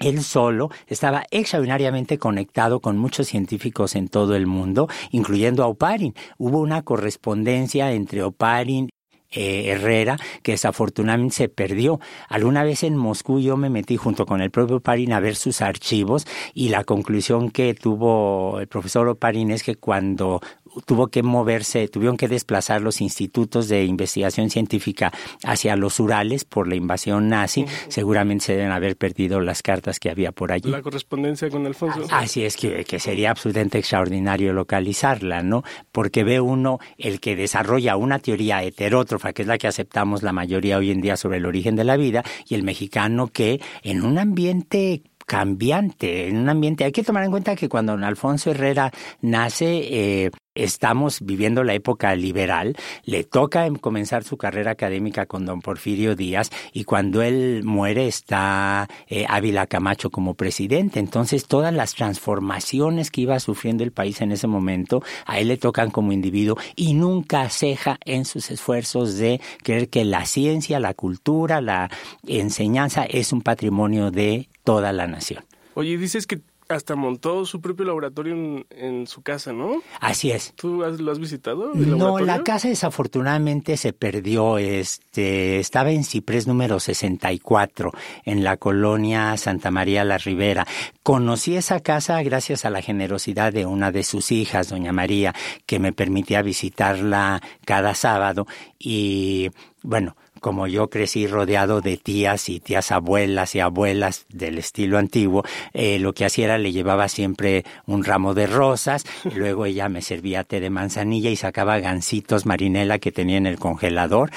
él 0.00 0.22
solo 0.22 0.70
estaba 0.86 1.24
extraordinariamente 1.32 2.16
conectado 2.16 2.80
con 2.80 2.96
muchos 2.96 3.26
científicos 3.26 3.96
en 3.96 4.08
todo 4.08 4.36
el 4.36 4.46
mundo, 4.46 4.88
incluyendo 5.10 5.64
a 5.64 5.66
Oparin. 5.66 6.14
Hubo 6.38 6.60
una 6.60 6.82
correspondencia 6.82 7.92
entre 7.92 8.22
Oparin 8.22 8.88
eh, 9.32 9.70
Herrera, 9.70 10.16
que 10.44 10.52
desafortunadamente 10.52 11.34
se 11.34 11.48
perdió. 11.48 11.98
Alguna 12.28 12.62
vez 12.62 12.84
en 12.84 12.96
Moscú 12.96 13.40
yo 13.40 13.56
me 13.56 13.68
metí 13.68 13.96
junto 13.96 14.26
con 14.26 14.40
el 14.40 14.52
propio 14.52 14.76
Oparin 14.76 15.12
a 15.12 15.18
ver 15.18 15.34
sus 15.34 15.60
archivos 15.60 16.24
y 16.54 16.68
la 16.68 16.84
conclusión 16.84 17.50
que 17.50 17.74
tuvo 17.74 18.60
el 18.60 18.68
profesor 18.68 19.08
Oparin 19.08 19.50
es 19.50 19.64
que 19.64 19.74
cuando 19.74 20.40
tuvo 20.86 21.08
que 21.08 21.22
moverse, 21.22 21.88
tuvieron 21.88 22.16
que 22.16 22.28
desplazar 22.28 22.80
los 22.80 23.00
institutos 23.00 23.68
de 23.68 23.84
investigación 23.84 24.50
científica 24.50 25.12
hacia 25.44 25.76
los 25.76 26.00
Urales 26.00 26.44
por 26.44 26.68
la 26.68 26.76
invasión 26.76 27.28
nazi. 27.28 27.64
Seguramente 27.88 28.46
se 28.46 28.56
deben 28.56 28.72
haber 28.72 28.96
perdido 28.96 29.40
las 29.40 29.62
cartas 29.62 29.98
que 29.98 30.10
había 30.10 30.32
por 30.32 30.52
allí. 30.52 30.70
La 30.70 30.82
correspondencia 30.82 31.48
con 31.50 31.66
Alfonso. 31.66 32.06
Así 32.10 32.44
es 32.44 32.56
que, 32.56 32.84
que 32.84 32.98
sería 32.98 33.30
absolutamente 33.30 33.78
extraordinario 33.78 34.52
localizarla, 34.52 35.42
¿no? 35.42 35.62
Porque 35.92 36.24
ve 36.24 36.40
uno 36.40 36.78
el 36.98 37.20
que 37.20 37.36
desarrolla 37.36 37.96
una 37.96 38.18
teoría 38.18 38.62
heterótrofa, 38.62 39.32
que 39.32 39.42
es 39.42 39.48
la 39.48 39.58
que 39.58 39.68
aceptamos 39.68 40.22
la 40.22 40.32
mayoría 40.32 40.78
hoy 40.78 40.90
en 40.90 41.00
día 41.00 41.16
sobre 41.16 41.38
el 41.38 41.46
origen 41.46 41.76
de 41.76 41.84
la 41.84 41.96
vida, 41.96 42.24
y 42.48 42.54
el 42.54 42.62
mexicano 42.62 43.28
que 43.28 43.60
en 43.82 44.04
un 44.04 44.18
ambiente 44.18 45.02
cambiante, 45.26 46.28
en 46.28 46.36
un 46.36 46.48
ambiente. 46.48 46.84
Hay 46.84 46.92
que 46.92 47.02
tomar 47.02 47.24
en 47.24 47.30
cuenta 47.30 47.56
que 47.56 47.68
cuando 47.68 47.92
Alfonso 47.92 48.50
Herrera 48.50 48.92
nace, 49.22 50.24
eh, 50.24 50.30
estamos 50.54 51.20
viviendo 51.20 51.64
la 51.64 51.74
época 51.74 52.14
liberal, 52.14 52.76
le 53.04 53.24
toca 53.24 53.66
em, 53.66 53.76
comenzar 53.76 54.24
su 54.24 54.36
carrera 54.36 54.72
académica 54.72 55.26
con 55.26 55.46
don 55.46 55.60
Porfirio 55.60 56.14
Díaz 56.16 56.50
y 56.72 56.84
cuando 56.84 57.22
él 57.22 57.62
muere 57.64 58.06
está 58.06 58.88
eh, 59.08 59.26
Ávila 59.28 59.66
Camacho 59.66 60.10
como 60.10 60.34
presidente. 60.34 61.00
Entonces 61.00 61.46
todas 61.46 61.72
las 61.72 61.94
transformaciones 61.94 63.10
que 63.10 63.22
iba 63.22 63.38
sufriendo 63.40 63.84
el 63.84 63.92
país 63.92 64.20
en 64.20 64.32
ese 64.32 64.46
momento 64.46 65.02
a 65.26 65.38
él 65.38 65.48
le 65.48 65.56
tocan 65.56 65.90
como 65.90 66.12
individuo 66.12 66.56
y 66.76 66.94
nunca 66.94 67.48
ceja 67.50 67.98
en 68.04 68.24
sus 68.24 68.50
esfuerzos 68.50 69.16
de 69.16 69.40
creer 69.62 69.88
que 69.88 70.04
la 70.04 70.26
ciencia, 70.26 70.80
la 70.80 70.94
cultura, 70.94 71.60
la 71.60 71.90
enseñanza 72.26 73.04
es 73.04 73.32
un 73.32 73.42
patrimonio 73.42 74.10
de 74.10 74.48
toda 74.62 74.92
la 74.92 75.06
nación. 75.06 75.44
Oye, 75.74 75.98
dices 75.98 76.26
que 76.26 76.40
hasta 76.74 76.96
montó 76.96 77.46
su 77.46 77.60
propio 77.60 77.86
laboratorio 77.86 78.64
en, 78.70 79.06
su 79.06 79.22
casa, 79.22 79.52
¿no? 79.52 79.82
Así 80.00 80.30
es. 80.30 80.52
¿Tú 80.56 80.84
lo 80.98 81.12
has 81.12 81.18
visitado? 81.18 81.72
no, 81.74 82.18
la 82.18 82.42
casa 82.42 82.68
desafortunadamente 82.68 83.76
se 83.76 83.92
perdió. 83.92 84.58
Este, 84.58 85.60
estaba 85.60 85.90
en 85.90 86.04
Ciprés 86.04 86.46
número 86.46 86.80
64, 86.80 87.92
en 88.24 88.44
la 88.44 88.56
colonia 88.56 89.36
Santa 89.36 89.70
María 89.70 90.04
la 90.04 90.18
Ribera. 90.18 90.66
Conocí 91.02 91.56
esa 91.56 91.80
casa 91.80 92.22
gracias 92.22 92.64
a 92.64 92.70
la 92.70 92.82
generosidad 92.82 93.52
de 93.52 93.66
una 93.66 93.92
de 93.92 94.02
sus 94.02 94.32
hijas, 94.32 94.68
doña 94.68 94.92
María, 94.92 95.34
que 95.66 95.78
me 95.78 95.92
permitía 95.92 96.42
visitarla 96.42 97.42
cada 97.64 97.94
sábado 97.94 98.46
y 98.78 99.50
bueno, 99.82 100.16
como 100.44 100.66
yo 100.66 100.90
crecí 100.90 101.26
rodeado 101.26 101.80
de 101.80 101.96
tías 101.96 102.50
y 102.50 102.60
tías 102.60 102.92
abuelas 102.92 103.54
y 103.54 103.60
abuelas 103.60 104.26
del 104.28 104.58
estilo 104.58 104.98
antiguo, 104.98 105.42
eh, 105.72 105.98
lo 105.98 106.12
que 106.12 106.26
hacía 106.26 106.44
era 106.44 106.58
le 106.58 106.70
llevaba 106.70 107.08
siempre 107.08 107.64
un 107.86 108.04
ramo 108.04 108.34
de 108.34 108.46
rosas, 108.46 109.06
luego 109.34 109.64
ella 109.64 109.88
me 109.88 110.02
servía 110.02 110.44
té 110.44 110.60
de 110.60 110.68
manzanilla 110.68 111.30
y 111.30 111.36
sacaba 111.36 111.78
gancitos 111.78 112.44
marinela 112.44 112.98
que 112.98 113.10
tenía 113.10 113.38
en 113.38 113.46
el 113.46 113.58
congelador, 113.58 114.32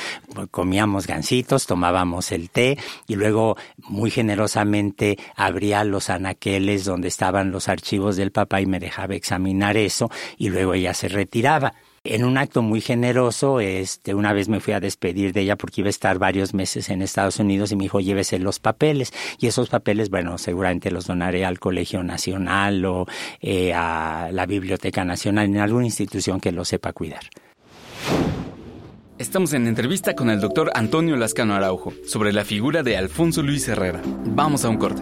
comíamos 0.49 1.07
gancitos, 1.07 1.65
tomábamos 1.65 2.31
el 2.31 2.51
té 2.51 2.77
y 3.05 3.15
luego 3.15 3.57
muy 3.79 4.09
generosamente 4.09 5.17
abría 5.35 5.83
los 5.83 6.09
anaqueles 6.09 6.85
donde 6.85 7.09
estaban 7.09 7.51
los 7.51 7.67
archivos 7.67 8.15
del 8.15 8.31
papá 8.31 8.61
y 8.61 8.65
me 8.65 8.79
dejaba 8.79 9.15
examinar 9.15 9.75
eso 9.75 10.09
y 10.37 10.47
luego 10.47 10.73
ella 10.73 10.93
se 10.93 11.09
retiraba 11.09 11.73
en 12.03 12.23
un 12.23 12.37
acto 12.37 12.61
muy 12.61 12.81
generoso, 12.81 13.59
este, 13.59 14.13
una 14.13 14.33
vez 14.33 14.49
me 14.49 14.59
fui 14.59 14.73
a 14.73 14.79
despedir 14.79 15.33
de 15.33 15.41
ella 15.41 15.55
porque 15.55 15.81
iba 15.81 15.87
a 15.87 15.89
estar 15.89 16.19
varios 16.19 16.53
meses 16.53 16.89
en 16.89 17.01
Estados 17.01 17.39
Unidos 17.39 17.71
y 17.71 17.75
me 17.75 17.83
dijo, 17.83 17.99
llévese 17.99 18.39
los 18.39 18.59
papeles. 18.59 19.13
Y 19.39 19.47
esos 19.47 19.69
papeles, 19.69 20.09
bueno, 20.09 20.37
seguramente 20.37 20.91
los 20.91 21.07
donaré 21.07 21.45
al 21.45 21.59
Colegio 21.59 22.03
Nacional 22.03 22.85
o 22.85 23.05
eh, 23.41 23.73
a 23.73 24.29
la 24.31 24.45
Biblioteca 24.45 25.03
Nacional, 25.03 25.45
en 25.45 25.57
alguna 25.57 25.85
institución 25.85 26.39
que 26.39 26.51
lo 26.51 26.65
sepa 26.65 26.93
cuidar. 26.93 27.21
Estamos 29.17 29.53
en 29.53 29.65
entrevista 29.65 30.15
con 30.15 30.29
el 30.29 30.39
doctor 30.39 30.69
Antonio 30.75 31.15
Lascano 31.15 31.55
Araujo 31.55 31.91
sobre 32.05 32.33
la 32.33 32.45
figura 32.45 32.83
de 32.83 32.97
Alfonso 32.97 33.41
Luis 33.41 33.67
Herrera. 33.67 34.01
Vamos 34.25 34.63
a 34.63 34.69
un 34.69 34.77
corte. 34.77 35.01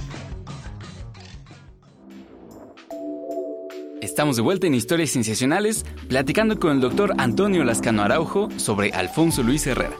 Estamos 4.11 4.35
de 4.35 4.41
vuelta 4.41 4.67
en 4.67 4.75
Historias 4.75 5.11
Sensacionales, 5.11 5.85
platicando 6.09 6.59
con 6.59 6.73
el 6.73 6.81
doctor 6.81 7.13
Antonio 7.17 7.63
Lascano 7.63 8.03
Araujo 8.03 8.49
sobre 8.57 8.91
Alfonso 8.91 9.41
Luis 9.41 9.65
Herrera. 9.65 9.95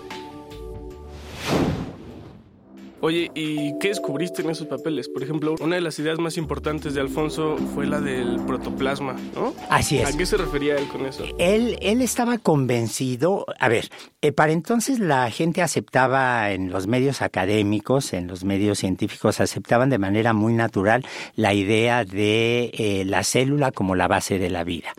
Oye, 3.03 3.31
¿y 3.34 3.79
qué 3.79 3.88
descubriste 3.88 4.43
en 4.43 4.51
esos 4.51 4.67
papeles? 4.67 5.10
Por 5.10 5.24
ejemplo, 5.24 5.55
una 5.60 5.75
de 5.75 5.81
las 5.81 5.98
ideas 5.98 6.20
más 6.20 6.38
importantes 6.38 6.93
de 6.93 7.01
Alfonso 7.01 7.58
fue 7.74 7.88
la 7.88 8.00
del 8.00 8.39
protoplasma, 8.46 9.15
¿no? 9.34 9.55
Así 9.72 9.98
es. 9.98 10.13
¿A 10.13 10.15
qué 10.15 10.27
se 10.27 10.38
refería 10.38 10.75
él 10.75 10.88
con 10.88 11.08
eso? 11.08 11.24
Él, 11.39 11.79
él 11.81 12.03
estaba 12.03 12.38
convencido, 12.38 13.48
a 13.60 13.70
ver, 13.70 13.89
eh, 14.22 14.31
para 14.31 14.51
entonces 14.51 15.00
la 15.00 15.31
gente 15.31 15.63
aceptaba 15.63 16.51
en 16.51 16.70
los 16.70 16.86
medios 16.86 17.24
académicos, 17.24 18.13
en 18.13 18.27
los 18.27 18.43
medios 18.43 18.77
científicos, 18.77 19.41
aceptaban 19.41 19.89
de 19.89 19.98
manera 19.98 20.34
muy 20.34 20.53
natural 20.53 21.03
la 21.36 21.55
idea 21.55 22.05
de 22.05 22.70
eh, 22.75 23.03
la 23.05 23.24
célula 23.24 23.72
como 23.72 23.96
la 23.96 24.08
base 24.08 24.38
de 24.38 24.51
la 24.51 24.63
vida. 24.63 24.93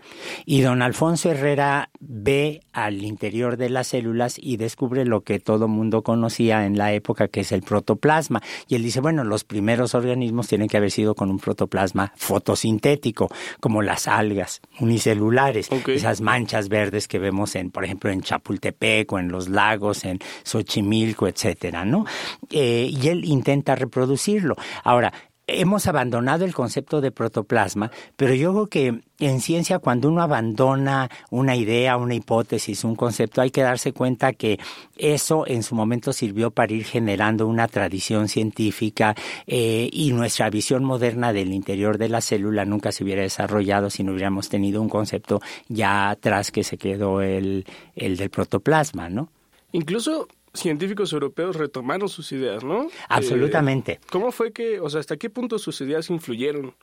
Y 0.45 0.63
don 0.63 0.83
Alfonso 0.83 1.31
Herrera 1.31 1.89
ve 2.01 2.63
al 2.73 3.05
interior 3.05 3.57
de 3.57 3.71
las 3.71 3.87
células 3.87 4.41
y 4.41 4.57
descubre 4.57 5.05
lo 5.05 5.21
que 5.21 5.39
todo 5.39 5.69
mundo 5.69 6.03
conocía 6.03 6.67
en 6.67 6.77
la 6.77 6.93
época, 6.93 7.29
que 7.29 7.43
es 7.43 7.53
el 7.53 7.63
protoplasma. 7.63 7.92
Y 8.69 8.75
él 8.75 8.83
dice, 8.83 9.01
bueno, 9.01 9.25
los 9.25 9.45
primeros 9.45 9.95
organismos 9.95 10.49
tienen 10.49 10.69
que 10.69 10.77
haber 10.77 10.91
sido 10.91 11.15
con 11.15 11.31
un 11.31 11.39
protoplasma 11.39 12.13
fotosintético, 12.17 13.31
como 13.61 13.83
las 13.83 14.09
algas 14.09 14.61
unicelulares, 14.81 15.69
esas 15.87 16.21
manchas 16.21 16.69
verdes 16.69 17.09
que 17.09 17.19
vemos 17.19 17.55
en, 17.55 17.71
por 17.71 17.85
ejemplo, 17.85 18.11
en 18.11 18.23
Chapultepec 18.23 19.13
o 19.13 19.19
en 19.19 19.29
los 19.29 19.49
lagos, 19.49 20.05
en 20.05 20.19
Xochimilco, 20.45 21.27
etcétera, 21.27 21.85
¿no? 21.85 22.05
Eh, 22.51 22.91
y 22.91 23.09
él 23.09 23.25
intenta 23.25 23.75
reproducirlo. 23.75 24.57
Ahora, 24.85 25.13
hemos 25.61 25.87
abandonado 25.87 26.45
el 26.45 26.55
concepto 26.55 27.01
de 27.01 27.11
protoplasma, 27.11 27.91
pero 28.17 28.35
yo 28.35 28.53
creo 28.53 28.67
que 28.67 29.03
en 29.19 29.41
ciencia 29.41 29.79
cuando 29.79 30.09
uno 30.09 30.23
abandona 30.23 31.11
una 31.31 31.57
idea, 31.57 31.97
una 31.97 32.15
hipótesis, 32.15 32.85
un 32.85 32.97
concepto, 32.97 33.41
hay 33.41 33.51
que 33.51 33.63
darse 33.63 33.93
cuenta 33.93 34.33
que 34.33 34.59
eso 34.97 35.47
en 35.47 35.63
su 35.63 35.75
momento 35.75 36.13
sirvió 36.13 36.51
para 36.51 36.73
ir 36.73 36.85
generando 36.85 37.47
una 37.47 37.69
tradición 37.69 38.29
científica 38.29 39.15
eh, 39.47 39.89
y 39.93 40.13
nuestra 40.13 40.51
visión 40.51 40.85
moderna 40.85 41.33
del 41.33 41.53
interior 41.53 41.99
de 41.99 42.09
la 42.09 42.21
célula 42.21 42.65
nunca 42.65 42.93
se 42.93 43.05
hubiera 43.05 43.23
desarrollado 43.23 43.91
si 43.91 44.03
no 44.03 44.13
hubiéramos 44.13 44.49
tenido 44.49 44.83
un 44.83 44.89
concepto 44.89 45.41
ya 45.69 46.11
atrás 46.11 46.51
que 46.51 46.65
se 46.65 46.77
quedó 46.77 47.23
el, 47.23 47.65
el 47.95 48.17
del 48.17 48.31
protoplasma, 48.31 49.09
¿no? 49.09 49.29
Incluso 49.73 50.29
científicos 50.55 51.13
europeos 51.13 51.57
retomaron 51.57 52.09
sus 52.09 52.33
ideas, 52.33 52.65
¿no? 52.65 52.89
Absolutamente. 53.09 53.93
Eh, 53.93 54.01
¿Cómo 54.11 54.33
fue 54.33 54.53
que, 54.53 54.81
o 54.81 54.91
sea, 54.91 55.01
hasta 55.01 55.17
qué 55.17 55.31
punto 55.31 55.59
sus 55.59 55.81
ideas 55.81 56.11
influyeron 56.11 56.75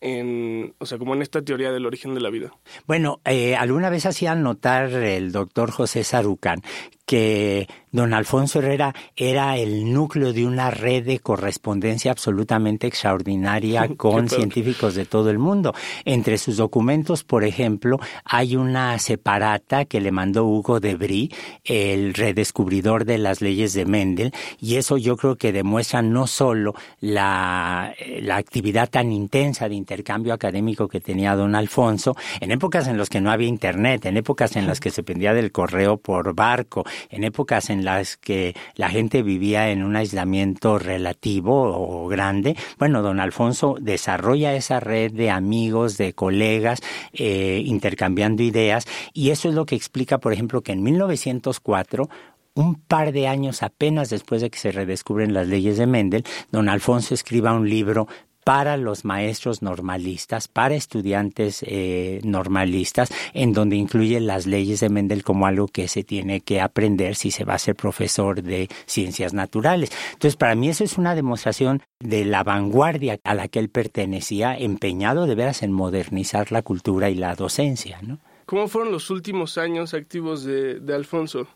en, 0.00 0.74
o 0.78 0.86
sea, 0.86 0.98
como 0.98 1.14
en 1.14 1.22
esta 1.22 1.42
teoría 1.42 1.70
del 1.72 1.86
origen 1.86 2.14
de 2.14 2.20
la 2.20 2.30
vida? 2.30 2.52
Bueno, 2.86 3.20
eh, 3.24 3.54
alguna 3.54 3.88
vez 3.88 4.06
hacía 4.06 4.34
notar 4.34 4.92
el 4.92 5.32
doctor 5.32 5.70
José 5.70 6.04
Sarucán 6.04 6.60
que 7.06 7.68
don 7.92 8.14
Alfonso 8.14 8.58
Herrera 8.58 8.94
era 9.16 9.56
el 9.58 9.92
núcleo 9.92 10.32
de 10.32 10.46
una 10.46 10.70
red 10.70 11.04
de 11.04 11.18
correspondencia 11.18 12.10
absolutamente 12.10 12.86
extraordinaria 12.86 13.88
con 13.96 14.28
científicos 14.28 14.94
de 14.94 15.04
todo 15.04 15.30
el 15.30 15.38
mundo. 15.38 15.74
Entre 16.04 16.38
sus 16.38 16.56
documentos, 16.56 17.22
por 17.22 17.44
ejemplo, 17.44 18.00
hay 18.24 18.56
una 18.56 18.98
separata 18.98 19.84
que 19.84 20.00
le 20.00 20.10
mandó 20.10 20.46
Hugo 20.46 20.80
de 20.80 20.96
Brie, 20.96 21.30
el 21.64 22.14
redescubridor 22.14 23.04
de 23.04 23.18
las 23.18 23.42
leyes 23.42 23.74
de 23.74 23.84
Mendel, 23.84 24.32
y 24.58 24.76
eso 24.76 24.96
yo 24.96 25.16
creo 25.16 25.36
que 25.36 25.52
demuestra 25.52 26.00
no 26.00 26.26
solo 26.26 26.74
la, 27.00 27.94
la 28.20 28.36
actividad 28.36 28.88
tan 28.88 29.12
intensa 29.12 29.68
de 29.68 29.74
intercambio 29.74 30.32
académico 30.32 30.88
que 30.88 31.00
tenía 31.00 31.36
don 31.36 31.54
Alfonso, 31.54 32.16
en 32.40 32.50
épocas 32.50 32.88
en 32.88 32.96
las 32.96 33.10
que 33.10 33.20
no 33.20 33.30
había 33.30 33.48
internet, 33.48 34.06
en 34.06 34.16
épocas 34.16 34.56
en 34.56 34.66
las 34.66 34.80
que 34.80 34.90
se 34.90 35.02
pendía 35.02 35.34
del 35.34 35.52
correo 35.52 35.98
por 35.98 36.34
barco, 36.34 36.84
en 37.10 37.24
épocas 37.24 37.68
en 37.68 37.81
las 37.84 38.16
que 38.16 38.54
la 38.74 38.88
gente 38.88 39.22
vivía 39.22 39.70
en 39.70 39.82
un 39.82 39.96
aislamiento 39.96 40.78
relativo 40.78 41.62
o 41.62 42.08
grande, 42.08 42.56
bueno, 42.78 43.02
don 43.02 43.20
Alfonso 43.20 43.76
desarrolla 43.80 44.54
esa 44.54 44.80
red 44.80 45.12
de 45.12 45.30
amigos, 45.30 45.96
de 45.98 46.12
colegas, 46.12 46.80
eh, 47.12 47.62
intercambiando 47.64 48.42
ideas, 48.42 48.86
y 49.12 49.30
eso 49.30 49.48
es 49.48 49.54
lo 49.54 49.66
que 49.66 49.76
explica, 49.76 50.18
por 50.18 50.32
ejemplo, 50.32 50.62
que 50.62 50.72
en 50.72 50.82
1904 50.82 52.08
un 52.54 52.74
par 52.74 53.12
de 53.12 53.28
años 53.28 53.62
apenas 53.62 54.10
después 54.10 54.42
de 54.42 54.50
que 54.50 54.58
se 54.58 54.72
redescubren 54.72 55.32
las 55.32 55.48
leyes 55.48 55.78
de 55.78 55.86
Mendel, 55.86 56.24
don 56.50 56.68
Alfonso 56.68 57.14
escriba 57.14 57.54
un 57.54 57.68
libro 57.68 58.08
para 58.44 58.76
los 58.76 59.04
maestros 59.04 59.62
normalistas, 59.62 60.48
para 60.48 60.74
estudiantes 60.74 61.64
eh, 61.66 62.20
normalistas, 62.24 63.12
en 63.34 63.52
donde 63.52 63.76
incluye 63.76 64.20
las 64.20 64.46
leyes 64.46 64.80
de 64.80 64.88
Mendel 64.88 65.22
como 65.22 65.46
algo 65.46 65.68
que 65.68 65.88
se 65.88 66.02
tiene 66.04 66.40
que 66.40 66.60
aprender 66.60 67.14
si 67.14 67.30
se 67.30 67.44
va 67.44 67.54
a 67.54 67.58
ser 67.58 67.76
profesor 67.76 68.42
de 68.42 68.68
ciencias 68.86 69.32
naturales. 69.32 69.90
Entonces, 70.12 70.36
para 70.36 70.54
mí 70.54 70.68
eso 70.68 70.84
es 70.84 70.98
una 70.98 71.14
demostración 71.14 71.82
de 72.00 72.24
la 72.24 72.42
vanguardia 72.42 73.18
a 73.24 73.34
la 73.34 73.48
que 73.48 73.58
él 73.58 73.68
pertenecía, 73.68 74.56
empeñado 74.56 75.26
de 75.26 75.34
veras 75.34 75.62
en 75.62 75.72
modernizar 75.72 76.50
la 76.52 76.62
cultura 76.62 77.10
y 77.10 77.14
la 77.14 77.34
docencia, 77.34 77.98
¿no? 78.02 78.18
¿Cómo 78.52 78.68
fueron 78.68 78.92
los 78.92 79.08
últimos 79.08 79.56
años 79.56 79.94
activos 79.94 80.44
de, 80.44 80.82
Alfonso? 80.94 81.46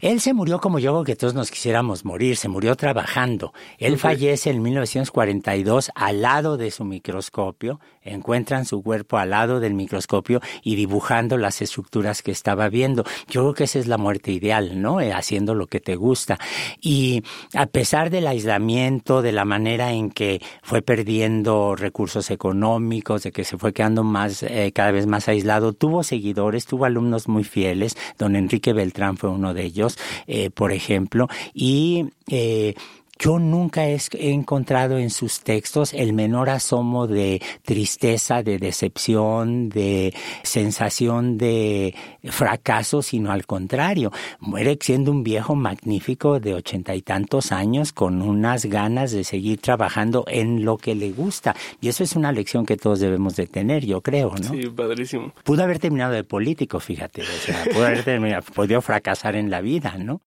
Él 0.00 0.22
se 0.22 0.32
murió 0.32 0.58
como 0.58 0.78
yo 0.78 1.04
que 1.04 1.14
todos 1.14 1.34
nos 1.34 1.50
quisiéramos 1.50 2.06
morir, 2.06 2.38
se 2.38 2.48
murió 2.48 2.76
trabajando. 2.76 3.52
Él 3.76 3.98
fallece 3.98 4.48
en 4.48 4.62
1942 4.62 5.90
al 5.94 6.22
lado 6.22 6.56
de 6.56 6.70
su 6.70 6.84
microscopio, 6.84 7.78
encuentran 8.00 8.64
su 8.64 8.82
cuerpo 8.82 9.18
al 9.18 9.30
lado 9.30 9.60
del 9.60 9.74
microscopio 9.74 10.40
y 10.62 10.76
dibujando 10.76 11.36
las 11.36 11.60
estructuras 11.60 12.22
que 12.22 12.30
estaba 12.30 12.70
viendo. 12.70 13.04
Yo 13.28 13.42
creo 13.42 13.52
que 13.52 13.64
esa 13.64 13.78
es 13.78 13.86
la 13.86 13.98
muerte 13.98 14.32
ideal, 14.32 14.80
¿no? 14.80 15.02
Eh, 15.02 15.12
haciendo 15.12 15.54
lo 15.54 15.66
que 15.66 15.80
te 15.80 15.94
gusta. 15.94 16.38
Y 16.80 17.22
a 17.52 17.66
pesar 17.66 18.08
del 18.08 18.26
aislamiento, 18.26 19.20
de 19.20 19.32
la 19.32 19.44
manera 19.44 19.92
en 19.92 20.08
que 20.10 20.40
fue 20.62 20.80
perdiendo 20.80 21.76
recursos 21.76 22.30
económicos, 22.30 23.24
de 23.24 23.32
que 23.32 23.44
se 23.44 23.58
fue 23.58 23.74
quedando 23.74 24.04
más, 24.04 24.42
eh, 24.42 24.72
cada 24.74 24.90
vez 24.90 25.06
más 25.06 25.28
aislado, 25.28 25.74
tuvo 25.74 26.02
seguidores 26.02 26.45
tuvo 26.66 26.84
alumnos 26.84 27.28
muy 27.28 27.44
fieles, 27.44 27.96
don 28.18 28.36
Enrique 28.36 28.72
Beltrán 28.72 29.16
fue 29.16 29.30
uno 29.30 29.54
de 29.54 29.64
ellos, 29.64 29.98
eh, 30.26 30.50
por 30.50 30.72
ejemplo, 30.72 31.28
y 31.54 32.06
eh, 32.28 32.74
yo 33.18 33.38
nunca 33.38 33.86
he 33.86 33.98
encontrado 34.30 34.98
en 34.98 35.10
sus 35.10 35.40
textos 35.40 35.94
el 35.94 36.12
menor 36.12 36.50
asomo 36.50 37.06
de 37.06 37.40
tristeza, 37.62 38.42
de 38.42 38.58
decepción, 38.58 39.68
de 39.68 40.14
sensación 40.42 41.38
de 41.38 41.94
fracaso, 42.24 43.02
sino 43.02 43.32
al 43.32 43.46
contrario. 43.46 44.12
Muere 44.40 44.76
siendo 44.80 45.10
un 45.10 45.22
viejo 45.22 45.54
magnífico 45.54 46.40
de 46.40 46.54
ochenta 46.54 46.94
y 46.94 47.02
tantos 47.02 47.52
años 47.52 47.92
con 47.92 48.20
unas 48.20 48.66
ganas 48.66 49.12
de 49.12 49.24
seguir 49.24 49.60
trabajando 49.60 50.24
en 50.28 50.64
lo 50.64 50.76
que 50.76 50.94
le 50.94 51.12
gusta. 51.12 51.54
Y 51.80 51.88
eso 51.88 52.04
es 52.04 52.16
una 52.16 52.32
lección 52.32 52.66
que 52.66 52.76
todos 52.76 53.00
debemos 53.00 53.36
de 53.36 53.46
tener, 53.46 53.86
yo 53.86 54.02
creo, 54.02 54.30
¿no? 54.30 54.50
Sí, 54.50 54.68
padrísimo. 54.68 55.32
Pudo 55.42 55.62
haber 55.62 55.78
terminado 55.78 56.12
de 56.12 56.24
político, 56.24 56.80
fíjate. 56.80 57.22
O 57.22 57.24
sea, 57.24 57.64
pudo 57.72 57.86
haber 57.86 58.04
terminado, 58.04 58.42
podido 58.54 58.82
fracasar 58.82 59.36
en 59.36 59.50
la 59.50 59.60
vida, 59.60 59.96
¿no? 59.98 60.20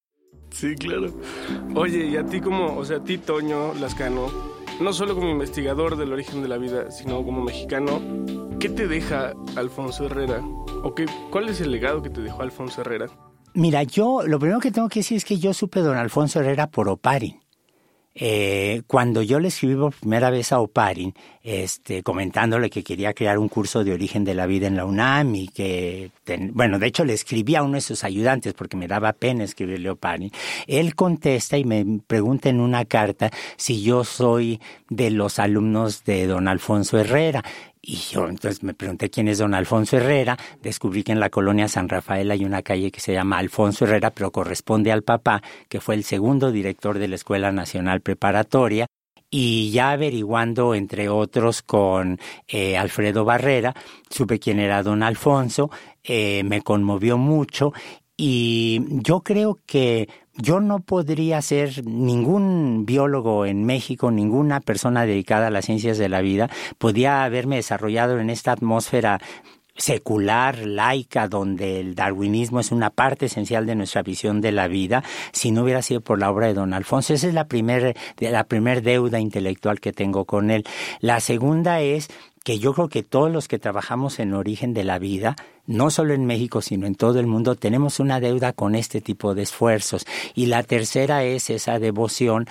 Sí, 0.60 0.76
claro. 0.76 1.08
Oye, 1.74 2.08
y 2.08 2.18
a 2.18 2.26
ti 2.26 2.42
como, 2.42 2.76
o 2.76 2.84
sea, 2.84 2.98
a 2.98 3.04
ti 3.06 3.18
Toño 3.18 3.74
Lascano, 3.76 4.28
no 4.82 4.92
solo 4.92 5.16
como 5.16 5.30
investigador 5.30 5.96
del 5.96 6.12
origen 6.12 6.42
de 6.42 6.50
la 6.50 6.58
vida, 6.58 6.92
sino 6.92 7.24
como 7.24 7.42
mexicano, 7.42 8.02
¿qué 8.60 8.68
te 8.68 8.86
deja 8.86 9.32
Alfonso 9.56 10.08
Herrera? 10.08 10.42
¿O 10.84 10.94
qué, 10.94 11.06
cuál 11.32 11.48
es 11.48 11.62
el 11.62 11.72
legado 11.72 12.02
que 12.02 12.10
te 12.10 12.20
dejó 12.20 12.42
Alfonso 12.42 12.82
Herrera? 12.82 13.08
Mira, 13.54 13.84
yo 13.84 14.24
lo 14.28 14.38
primero 14.38 14.60
que 14.60 14.72
tengo 14.72 14.90
que 14.90 15.00
decir 15.00 15.16
es 15.16 15.24
que 15.24 15.38
yo 15.38 15.54
supe 15.54 15.80
don 15.80 15.96
Alfonso 15.96 16.42
Herrera 16.42 16.70
por 16.70 16.90
Oparin. 16.90 17.40
Eh, 18.14 18.82
cuando 18.86 19.22
yo 19.22 19.40
le 19.40 19.48
escribí 19.48 19.76
por 19.76 19.94
primera 19.94 20.30
vez 20.30 20.52
a 20.52 20.60
Oparin, 20.60 21.14
este, 21.44 22.04
comentándole 22.04 22.70
que 22.70 22.84
quería 22.84 23.14
crear 23.14 23.38
un 23.38 23.48
curso 23.48 23.84
de 23.84 23.94
origen 23.94 24.24
de 24.24 24.34
la 24.34 24.46
vida 24.46 24.68
en 24.68 24.76
la 24.76 24.86
UNAM 24.86 25.36
y 25.36 25.48
que, 25.48 26.12
bueno, 26.52 26.80
de 26.80 26.88
hecho 26.88 27.06
le 27.06 27.14
escribí 27.14 27.56
a 27.56 27.64
uno 27.64 27.76
de 27.76 27.82
sus 27.82 28.04
ayudantes 28.04 28.54
porque 28.54 28.78
me 28.78 28.88
daba 28.88 29.14
pena 29.14 29.44
escribirle 29.44 29.90
a 29.90 29.94
Oparin, 29.94 30.32
él 30.68 30.96
contesta 30.96 31.58
y 31.58 31.64
me 31.64 31.86
pregunta 32.06 32.50
en 32.50 32.60
una 32.60 32.86
carta 32.86 33.32
si 33.56 33.82
yo 33.82 34.04
soy 34.04 34.60
de 34.90 35.12
los 35.12 35.40
alumnos 35.40 36.04
de 36.04 36.28
don 36.28 36.48
Alfonso 36.48 36.98
Herrera. 36.98 37.44
Y 37.82 37.96
yo 37.96 38.28
entonces 38.28 38.62
me 38.62 38.74
pregunté 38.74 39.10
quién 39.10 39.30
es 39.30 39.38
don 39.38 39.54
Alfonso 39.54 39.96
Herrera, 39.96 40.38
descubrí 40.62 41.04
que 41.04 41.14
en 41.14 41.22
la 41.22 41.30
colonia 41.30 41.70
San 41.70 41.88
Rafael 41.88 42.30
hay 42.30 42.44
una 42.44 42.62
calle 42.62 42.92
que 42.92 43.00
se 43.00 43.14
llama 43.14 43.38
Alfonso 43.38 43.86
Herrera, 43.86 44.12
pero 44.12 44.32
corresponde 44.32 44.92
al 44.92 45.04
papá, 45.04 45.42
que 45.70 45.80
fue 45.80 45.96
el 45.96 46.04
segundo 46.04 46.52
director 46.52 47.00
de 47.00 47.08
la 47.08 47.16
Escuela 47.16 47.54
Nacional 47.54 48.02
Preparatoria, 48.02 48.86
y 49.30 49.72
ya 49.72 49.92
averiguando, 49.92 50.74
entre 50.74 51.10
otros, 51.10 51.62
con 51.62 52.20
eh, 52.48 52.78
Alfredo 52.78 53.26
Barrera, 53.26 53.76
supe 54.10 54.40
quién 54.40 54.60
era 54.60 54.84
don 54.84 55.04
Alfonso, 55.04 55.70
eh, 56.04 56.44
me 56.44 56.62
conmovió 56.62 57.18
mucho 57.18 57.74
y 58.18 58.82
yo 58.90 59.22
creo 59.22 59.60
que 59.66 60.10
yo 60.36 60.60
no 60.60 60.80
podría 60.80 61.42
ser 61.42 61.86
ningún 61.86 62.86
biólogo 62.86 63.46
en 63.46 63.66
México, 63.66 64.12
ninguna 64.12 64.62
persona 64.62 65.06
dedicada 65.06 65.48
a 65.48 65.52
las 65.52 65.66
ciencias 65.66 65.98
de 65.98 66.10
la 66.10 66.22
vida, 66.22 66.50
podía 66.78 67.24
haberme 67.24 67.58
desarrollado 67.58 68.20
en 68.20 68.30
esta 68.30 68.52
atmósfera 68.52 69.20
secular, 69.80 70.60
laica, 70.60 71.28
donde 71.28 71.80
el 71.80 71.96
darwinismo 71.96 72.60
es 72.60 72.72
una 72.72 72.90
parte 72.92 73.26
esencial 73.26 73.66
de 73.66 73.76
nuestra 73.76 74.04
visión 74.04 74.42
de 74.42 74.52
la 74.52 74.68
vida, 74.68 75.04
si 75.32 75.52
no 75.52 75.64
hubiera 75.64 75.82
sido 75.82 76.02
por 76.02 76.20
la 76.20 76.30
obra 76.30 76.48
de 76.48 76.54
don 76.54 76.74
Alfonso. 76.74 77.14
Esa 77.14 77.28
es 77.28 77.34
la 77.34 77.48
primera 77.48 77.94
la 78.20 78.46
deuda 78.82 79.20
intelectual 79.20 79.80
que 79.80 79.94
tengo 79.94 80.26
con 80.26 80.52
él. 80.52 80.66
La 81.00 81.20
segunda 81.22 81.82
es 81.82 82.10
que 82.44 82.60
yo 82.60 82.74
creo 82.74 82.90
que 82.90 83.04
todos 83.04 83.32
los 83.32 83.48
que 83.48 83.60
trabajamos 83.60 84.20
en 84.20 84.34
origen 84.34 84.74
de 84.74 84.84
la 84.84 85.00
vida, 85.00 85.36
no 85.66 85.92
solo 85.92 86.14
en 86.14 86.26
México, 86.26 86.62
sino 86.62 86.88
en 86.88 86.96
todo 86.96 87.20
el 87.20 87.28
mundo, 87.28 87.56
tenemos 87.56 88.00
una 88.00 88.20
deuda 88.20 88.54
con 88.54 88.76
este 88.76 89.02
tipo 89.02 89.36
de 89.36 89.44
esfuerzos. 89.44 90.06
Y 90.34 90.48
la 90.48 90.64
tercera 90.64 91.24
es 91.24 91.50
esa 91.50 91.80
devoción 91.80 92.48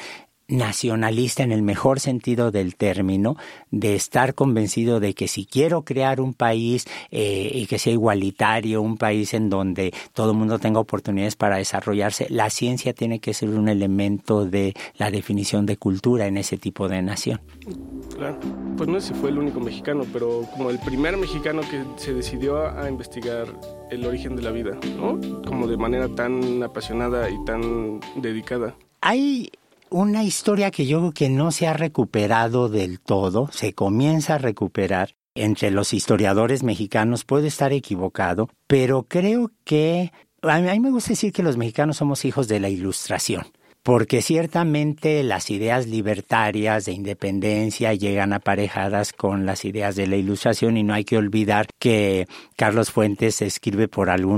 nacionalista 0.48 1.42
en 1.42 1.52
el 1.52 1.62
mejor 1.62 2.00
sentido 2.00 2.50
del 2.50 2.74
término, 2.74 3.36
de 3.70 3.94
estar 3.94 4.34
convencido 4.34 4.98
de 4.98 5.14
que 5.14 5.28
si 5.28 5.44
quiero 5.44 5.82
crear 5.82 6.20
un 6.20 6.34
país 6.34 6.86
eh, 7.10 7.50
y 7.54 7.66
que 7.66 7.78
sea 7.78 7.92
igualitario, 7.92 8.82
un 8.82 8.96
país 8.96 9.34
en 9.34 9.50
donde 9.50 9.92
todo 10.14 10.32
el 10.32 10.36
mundo 10.36 10.58
tenga 10.58 10.80
oportunidades 10.80 11.36
para 11.36 11.58
desarrollarse, 11.58 12.26
la 12.30 12.50
ciencia 12.50 12.94
tiene 12.94 13.20
que 13.20 13.34
ser 13.34 13.50
un 13.50 13.68
elemento 13.68 14.46
de 14.46 14.74
la 14.96 15.10
definición 15.10 15.66
de 15.66 15.76
cultura 15.76 16.26
en 16.26 16.38
ese 16.38 16.56
tipo 16.56 16.88
de 16.88 17.02
nación. 17.02 17.40
Claro, 18.16 18.38
pues 18.76 18.88
no 18.88 19.00
sé 19.00 19.08
si 19.08 19.14
fue 19.14 19.30
el 19.30 19.38
único 19.38 19.60
mexicano, 19.60 20.04
pero 20.12 20.42
como 20.52 20.70
el 20.70 20.78
primer 20.78 21.16
mexicano 21.16 21.60
que 21.60 21.84
se 21.96 22.14
decidió 22.14 22.68
a 22.68 22.88
investigar 22.88 23.46
el 23.90 24.04
origen 24.04 24.34
de 24.34 24.42
la 24.42 24.50
vida, 24.50 24.78
¿no? 24.96 25.20
Como 25.46 25.66
de 25.68 25.76
manera 25.76 26.08
tan 26.08 26.62
apasionada 26.62 27.30
y 27.30 27.44
tan 27.44 28.00
dedicada. 28.16 28.74
Hay 29.00 29.50
una 29.90 30.24
historia 30.24 30.70
que 30.70 30.86
yo 30.86 30.98
creo 30.98 31.12
que 31.12 31.28
no 31.28 31.50
se 31.50 31.66
ha 31.66 31.72
recuperado 31.72 32.68
del 32.68 33.00
todo, 33.00 33.48
se 33.52 33.74
comienza 33.74 34.34
a 34.34 34.38
recuperar 34.38 35.14
entre 35.34 35.70
los 35.70 35.94
historiadores 35.94 36.62
mexicanos, 36.62 37.24
puede 37.24 37.48
estar 37.48 37.72
equivocado, 37.72 38.48
pero 38.66 39.04
creo 39.04 39.52
que 39.64 40.12
a 40.42 40.58
mí 40.58 40.80
me 40.80 40.90
gusta 40.90 41.10
decir 41.10 41.32
que 41.32 41.42
los 41.42 41.56
mexicanos 41.56 41.96
somos 41.96 42.24
hijos 42.24 42.48
de 42.48 42.60
la 42.60 42.68
ilustración 42.68 43.46
porque 43.88 44.20
ciertamente 44.20 45.22
las 45.22 45.48
ideas 45.48 45.86
libertarias 45.86 46.84
de 46.84 46.92
independencia 46.92 47.94
llegan 47.94 48.34
aparejadas 48.34 49.14
con 49.14 49.46
las 49.46 49.64
ideas 49.64 49.96
de 49.96 50.06
la 50.06 50.16
ilustración 50.16 50.76
y 50.76 50.82
no 50.82 50.92
hay 50.92 51.06
que 51.06 51.16
olvidar 51.16 51.68
que 51.78 52.28
Carlos 52.54 52.90
Fuentes 52.90 53.40
escribe 53.40 53.88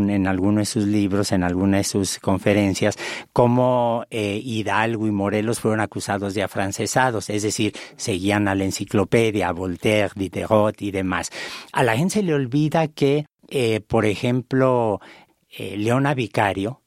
en 0.09 0.29
alguno 0.29 0.61
de 0.61 0.67
sus 0.67 0.87
libros, 0.87 1.33
en 1.33 1.43
alguna 1.43 1.79
de 1.79 1.83
sus 1.83 2.21
conferencias, 2.21 2.97
cómo 3.33 4.05
eh, 4.11 4.41
Hidalgo 4.41 5.09
y 5.09 5.11
Morelos 5.11 5.59
fueron 5.59 5.81
acusados 5.81 6.35
de 6.35 6.45
afrancesados, 6.45 7.29
es 7.29 7.43
decir, 7.43 7.75
seguían 7.97 8.47
a 8.47 8.55
la 8.55 8.63
enciclopedia, 8.63 9.49
a 9.49 9.53
Voltaire, 9.53 10.13
Diderot 10.15 10.81
y 10.81 10.93
demás. 10.93 11.33
A 11.73 11.83
la 11.83 11.97
gente 11.97 12.15
se 12.15 12.23
le 12.23 12.35
olvida 12.35 12.87
que, 12.87 13.27
eh, 13.49 13.81
por 13.81 14.07
ejemplo, 14.07 15.01
eh, 15.51 15.77
Leona 15.77 16.15
Vicario, 16.15 16.80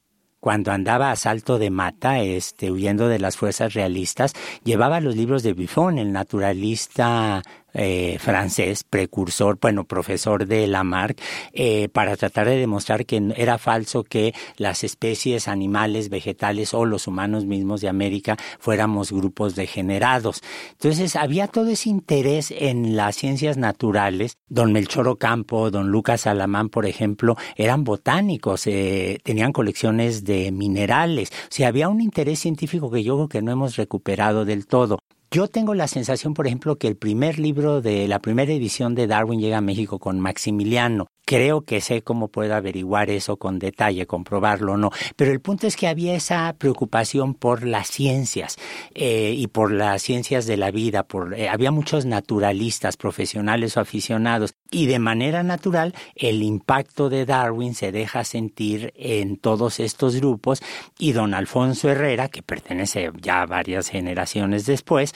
cuando 0.43 0.73
andaba 0.73 1.09
a 1.09 1.15
salto 1.15 1.57
de 1.57 1.69
mata, 1.69 2.19
este, 2.19 2.69
huyendo 2.69 3.07
de 3.07 3.17
las 3.17 3.37
fuerzas 3.37 3.73
realistas, 3.73 4.33
llevaba 4.65 4.99
los 4.99 5.15
libros 5.15 5.41
de 5.41 5.53
Buffon, 5.53 5.97
el 5.97 6.11
naturalista 6.11 7.41
eh, 7.73 8.17
francés, 8.19 8.83
precursor, 8.83 9.57
bueno, 9.59 9.85
profesor 9.85 10.45
de 10.45 10.67
Lamarck, 10.67 11.19
eh, 11.53 11.89
para 11.89 12.15
tratar 12.15 12.47
de 12.47 12.57
demostrar 12.57 13.05
que 13.05 13.33
era 13.35 13.57
falso 13.57 14.03
que 14.03 14.33
las 14.57 14.83
especies 14.83 15.47
animales, 15.47 16.09
vegetales 16.09 16.73
o 16.73 16.85
los 16.85 17.07
humanos 17.07 17.45
mismos 17.45 17.81
de 17.81 17.89
América 17.89 18.37
fuéramos 18.59 19.11
grupos 19.11 19.55
degenerados. 19.55 20.41
Entonces, 20.71 21.15
había 21.15 21.47
todo 21.47 21.69
ese 21.69 21.89
interés 21.89 22.51
en 22.51 22.95
las 22.95 23.15
ciencias 23.15 23.57
naturales. 23.57 24.37
Don 24.47 24.71
Melchor 24.71 25.07
Ocampo, 25.07 25.71
don 25.71 25.89
Lucas 25.89 26.27
Alamán, 26.27 26.69
por 26.69 26.85
ejemplo, 26.85 27.35
eran 27.55 27.83
botánicos, 27.83 28.67
eh, 28.67 29.19
tenían 29.23 29.51
colecciones 29.51 30.23
de 30.23 30.51
minerales. 30.51 31.29
O 31.31 31.47
sea, 31.49 31.69
había 31.69 31.89
un 31.89 32.01
interés 32.01 32.39
científico 32.39 32.91
que 32.91 33.03
yo 33.03 33.15
creo 33.15 33.29
que 33.29 33.41
no 33.41 33.51
hemos 33.51 33.75
recuperado 33.75 34.45
del 34.45 34.67
todo. 34.67 34.99
Yo 35.33 35.47
tengo 35.47 35.73
la 35.73 35.87
sensación, 35.87 36.35
por 36.35 36.45
ejemplo, 36.45 36.75
que 36.75 36.87
el 36.87 36.95
primer 36.95 37.39
libro 37.39 37.81
de 37.81 38.07
la 38.07 38.19
primera 38.19 38.53
edición 38.53 38.93
de 38.93 39.07
Darwin 39.07 39.39
llega 39.39 39.57
a 39.57 39.61
México 39.61 39.97
con 39.97 40.19
Maximiliano 40.19 41.07
Creo 41.25 41.61
que 41.61 41.79
sé 41.79 42.01
cómo 42.01 42.27
puedo 42.27 42.53
averiguar 42.53 43.09
eso 43.09 43.37
con 43.37 43.57
detalle, 43.57 44.05
comprobarlo 44.05 44.73
o 44.73 44.77
no. 44.77 44.91
Pero 45.15 45.31
el 45.31 45.39
punto 45.39 45.67
es 45.67 45.77
que 45.77 45.87
había 45.87 46.15
esa 46.15 46.53
preocupación 46.57 47.33
por 47.33 47.65
las 47.65 47.87
ciencias 47.87 48.57
eh, 48.93 49.33
y 49.35 49.47
por 49.47 49.71
las 49.71 50.01
ciencias 50.01 50.45
de 50.45 50.57
la 50.57 50.69
vida. 50.69 51.03
Por, 51.03 51.33
eh, 51.33 51.47
había 51.47 51.71
muchos 51.71 52.05
naturalistas, 52.05 52.97
profesionales 52.97 53.77
o 53.77 53.79
aficionados. 53.79 54.53
Y 54.73 54.87
de 54.87 54.97
manera 54.97 55.43
natural, 55.43 55.93
el 56.15 56.41
impacto 56.41 57.07
de 57.07 57.27
Darwin 57.27 57.75
se 57.75 57.91
deja 57.91 58.23
sentir 58.23 58.91
en 58.97 59.37
todos 59.37 59.79
estos 59.79 60.15
grupos. 60.15 60.63
Y 60.97 61.11
don 61.11 61.35
Alfonso 61.35 61.91
Herrera, 61.91 62.27
que 62.27 62.41
pertenece 62.41 63.11
ya 63.21 63.45
varias 63.45 63.89
generaciones 63.89 64.65
después, 64.65 65.13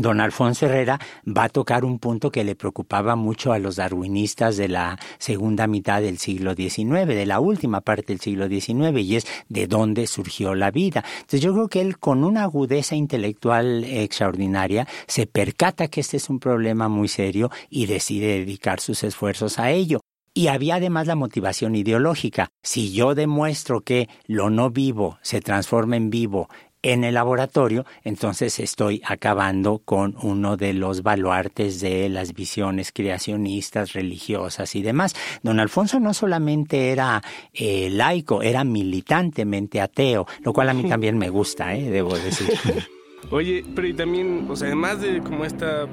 don 0.00 0.20
Alfonso 0.20 0.66
Herrera 0.66 0.98
va 1.26 1.44
a 1.44 1.48
tocar 1.48 1.84
un 1.84 1.98
punto 1.98 2.30
que 2.30 2.44
le 2.44 2.54
preocupaba 2.54 3.16
mucho 3.16 3.52
a 3.52 3.58
los 3.58 3.76
darwinistas 3.76 4.56
de 4.56 4.68
la 4.68 4.98
segunda 5.18 5.66
mitad 5.66 6.00
del 6.00 6.18
siglo 6.18 6.54
XIX, 6.54 7.06
de 7.06 7.26
la 7.26 7.40
última 7.40 7.80
parte 7.80 8.12
del 8.12 8.20
siglo 8.20 8.48
XIX, 8.48 8.98
y 9.00 9.16
es 9.16 9.26
de 9.48 9.66
dónde 9.66 10.06
surgió 10.06 10.54
la 10.54 10.70
vida. 10.70 11.04
Entonces 11.14 11.40
yo 11.40 11.52
creo 11.52 11.68
que 11.68 11.80
él 11.80 11.98
con 11.98 12.24
una 12.24 12.44
agudeza 12.44 12.94
intelectual 12.96 13.84
extraordinaria 13.84 14.86
se 15.06 15.26
percata 15.26 15.88
que 15.88 16.00
este 16.00 16.16
es 16.16 16.30
un 16.30 16.40
problema 16.40 16.88
muy 16.88 17.08
serio 17.08 17.50
y 17.68 17.86
decide 17.86 18.38
dedicar 18.38 18.80
sus 18.80 19.02
esfuerzos 19.04 19.58
a 19.58 19.70
ello. 19.70 20.00
Y 20.32 20.46
había 20.46 20.76
además 20.76 21.08
la 21.08 21.16
motivación 21.16 21.74
ideológica. 21.74 22.50
Si 22.62 22.92
yo 22.92 23.16
demuestro 23.16 23.80
que 23.80 24.08
lo 24.26 24.48
no 24.48 24.70
vivo 24.70 25.18
se 25.22 25.40
transforma 25.40 25.96
en 25.96 26.08
vivo 26.08 26.48
en 26.82 27.04
el 27.04 27.14
laboratorio, 27.14 27.84
entonces 28.04 28.58
estoy 28.58 29.02
acabando 29.04 29.80
con 29.84 30.16
uno 30.22 30.56
de 30.56 30.72
los 30.72 31.02
baluartes 31.02 31.80
de 31.80 32.08
las 32.08 32.32
visiones 32.32 32.92
creacionistas, 32.92 33.92
religiosas 33.92 34.74
y 34.74 34.82
demás. 34.82 35.14
Don 35.42 35.60
Alfonso 35.60 36.00
no 36.00 36.14
solamente 36.14 36.90
era 36.90 37.22
eh, 37.52 37.88
laico, 37.90 38.42
era 38.42 38.64
militantemente 38.64 39.80
ateo, 39.80 40.26
lo 40.42 40.52
cual 40.52 40.70
a 40.70 40.74
mí 40.74 40.84
también 40.88 41.18
me 41.18 41.28
gusta, 41.28 41.74
¿eh? 41.74 41.90
debo 41.90 42.16
decir. 42.16 42.48
Oye, 43.30 43.64
pero 43.74 43.86
y 43.86 43.94
también, 43.94 44.46
o 44.48 44.56
sea, 44.56 44.68
además 44.68 45.00
de 45.00 45.20
como 45.20 45.44
esta 45.44 45.86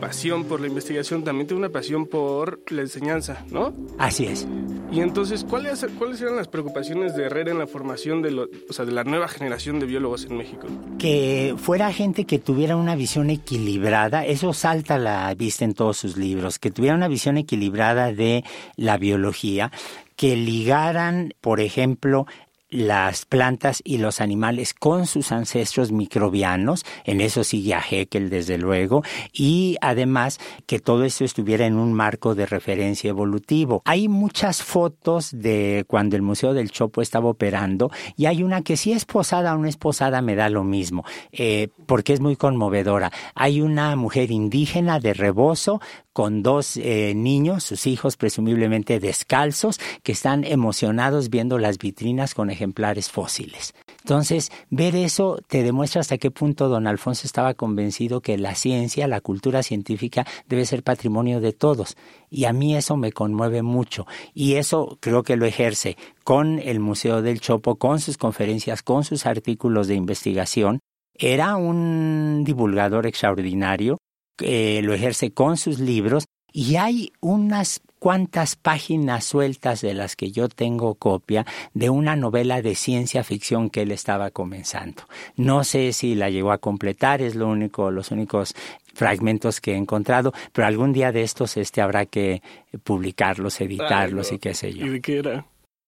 pasión 0.00 0.44
por 0.44 0.60
la 0.60 0.66
investigación, 0.66 1.22
también 1.22 1.46
tengo 1.46 1.58
una 1.58 1.68
pasión 1.68 2.06
por 2.06 2.60
la 2.70 2.80
enseñanza, 2.80 3.44
¿no? 3.50 3.72
Así 3.98 4.26
es. 4.26 4.48
Y 4.90 5.00
entonces, 5.00 5.44
¿cuáles, 5.44 5.86
¿cuáles 5.98 6.20
eran 6.20 6.34
las 6.34 6.48
preocupaciones 6.48 7.14
de 7.14 7.24
Herrera 7.24 7.52
en 7.52 7.58
la 7.58 7.66
formación 7.68 8.22
de, 8.22 8.32
lo, 8.32 8.48
o 8.68 8.72
sea, 8.72 8.84
de 8.84 8.92
la 8.92 9.04
nueva 9.04 9.28
generación 9.28 9.78
de 9.78 9.86
biólogos 9.86 10.24
en 10.24 10.36
México? 10.36 10.66
Que 10.98 11.54
fuera 11.56 11.92
gente 11.92 12.24
que 12.24 12.40
tuviera 12.40 12.74
una 12.76 12.96
visión 12.96 13.30
equilibrada, 13.30 14.26
eso 14.26 14.52
salta 14.52 14.96
a 14.96 14.98
la 14.98 15.34
vista 15.34 15.64
en 15.64 15.74
todos 15.74 15.98
sus 15.98 16.16
libros, 16.16 16.58
que 16.58 16.72
tuviera 16.72 16.96
una 16.96 17.06
visión 17.06 17.36
equilibrada 17.36 18.12
de 18.12 18.42
la 18.76 18.96
biología, 18.96 19.70
que 20.16 20.34
ligaran, 20.34 21.34
por 21.40 21.60
ejemplo, 21.60 22.26
las 22.70 23.26
plantas 23.26 23.82
y 23.84 23.98
los 23.98 24.20
animales 24.20 24.74
con 24.74 25.06
sus 25.06 25.32
ancestros 25.32 25.92
microbianos, 25.92 26.84
en 27.04 27.20
eso 27.20 27.44
sigue 27.44 27.74
a 27.74 27.80
Haeckel 27.80 28.30
desde 28.30 28.58
luego, 28.58 29.02
y 29.32 29.76
además 29.80 30.38
que 30.66 30.78
todo 30.78 31.04
esto 31.04 31.24
estuviera 31.24 31.66
en 31.66 31.76
un 31.76 31.92
marco 31.92 32.34
de 32.34 32.46
referencia 32.46 33.10
evolutivo. 33.10 33.82
Hay 33.84 34.08
muchas 34.08 34.62
fotos 34.62 35.30
de 35.32 35.84
cuando 35.86 36.16
el 36.16 36.22
Museo 36.22 36.54
del 36.54 36.70
Chopo 36.70 37.02
estaba 37.02 37.28
operando 37.28 37.90
y 38.16 38.26
hay 38.26 38.42
una 38.42 38.62
que 38.62 38.76
si 38.76 38.92
es 38.92 39.04
posada 39.04 39.54
o 39.54 39.58
no 39.58 39.66
es 39.66 39.76
posada 39.76 40.22
me 40.22 40.36
da 40.36 40.48
lo 40.48 40.64
mismo, 40.64 41.04
eh, 41.32 41.68
porque 41.86 42.12
es 42.12 42.20
muy 42.20 42.36
conmovedora. 42.36 43.10
Hay 43.34 43.60
una 43.60 43.96
mujer 43.96 44.30
indígena 44.30 45.00
de 45.00 45.14
rebozo 45.14 45.80
con 46.20 46.42
dos 46.42 46.76
eh, 46.76 47.14
niños, 47.16 47.64
sus 47.64 47.86
hijos 47.86 48.18
presumiblemente 48.18 49.00
descalzos, 49.00 49.80
que 50.02 50.12
están 50.12 50.44
emocionados 50.44 51.30
viendo 51.30 51.58
las 51.58 51.78
vitrinas 51.78 52.34
con 52.34 52.50
ejemplares 52.50 53.10
fósiles. 53.10 53.72
Entonces, 54.02 54.52
ver 54.68 54.96
eso 54.96 55.38
te 55.48 55.62
demuestra 55.62 56.02
hasta 56.02 56.18
qué 56.18 56.30
punto 56.30 56.68
don 56.68 56.86
Alfonso 56.86 57.22
estaba 57.26 57.54
convencido 57.54 58.20
que 58.20 58.36
la 58.36 58.54
ciencia, 58.54 59.08
la 59.08 59.22
cultura 59.22 59.62
científica 59.62 60.26
debe 60.46 60.66
ser 60.66 60.82
patrimonio 60.82 61.40
de 61.40 61.54
todos. 61.54 61.96
Y 62.28 62.44
a 62.44 62.52
mí 62.52 62.76
eso 62.76 62.98
me 62.98 63.12
conmueve 63.12 63.62
mucho. 63.62 64.06
Y 64.34 64.56
eso 64.56 64.98
creo 65.00 65.22
que 65.22 65.36
lo 65.36 65.46
ejerce 65.46 65.96
con 66.22 66.58
el 66.58 66.80
Museo 66.80 67.22
del 67.22 67.40
Chopo, 67.40 67.76
con 67.76 67.98
sus 67.98 68.18
conferencias, 68.18 68.82
con 68.82 69.04
sus 69.04 69.24
artículos 69.24 69.88
de 69.88 69.94
investigación. 69.94 70.80
Era 71.14 71.56
un 71.56 72.42
divulgador 72.44 73.06
extraordinario 73.06 73.96
eh, 74.40 74.80
lo 74.82 74.94
ejerce 74.94 75.32
con 75.32 75.56
sus 75.56 75.78
libros 75.78 76.24
y 76.52 76.76
hay 76.76 77.12
unas 77.20 77.80
cuantas 77.98 78.56
páginas 78.56 79.24
sueltas 79.24 79.82
de 79.82 79.94
las 79.94 80.16
que 80.16 80.32
yo 80.32 80.48
tengo 80.48 80.94
copia 80.94 81.46
de 81.74 81.90
una 81.90 82.16
novela 82.16 82.62
de 82.62 82.74
ciencia 82.74 83.22
ficción 83.22 83.68
que 83.68 83.82
él 83.82 83.92
estaba 83.92 84.30
comenzando. 84.30 85.02
No 85.36 85.64
sé 85.64 85.92
si 85.92 86.14
la 86.14 86.30
llegó 86.30 86.50
a 86.50 86.58
completar, 86.58 87.20
es 87.20 87.34
lo 87.34 87.46
único, 87.46 87.90
los 87.90 88.10
únicos 88.10 88.54
fragmentos 88.94 89.60
que 89.60 89.72
he 89.72 89.76
encontrado, 89.76 90.32
pero 90.52 90.66
algún 90.66 90.92
día 90.92 91.12
de 91.12 91.22
estos 91.22 91.56
este 91.56 91.82
habrá 91.82 92.06
que 92.06 92.42
publicarlos, 92.82 93.60
editarlos 93.60 94.32
y 94.32 94.38
qué 94.38 94.54
sé 94.54 94.72
yo. 94.72 94.86
¿Y 94.86 94.88
de 94.88 95.00
qué 95.00 95.18
era? 95.18 95.46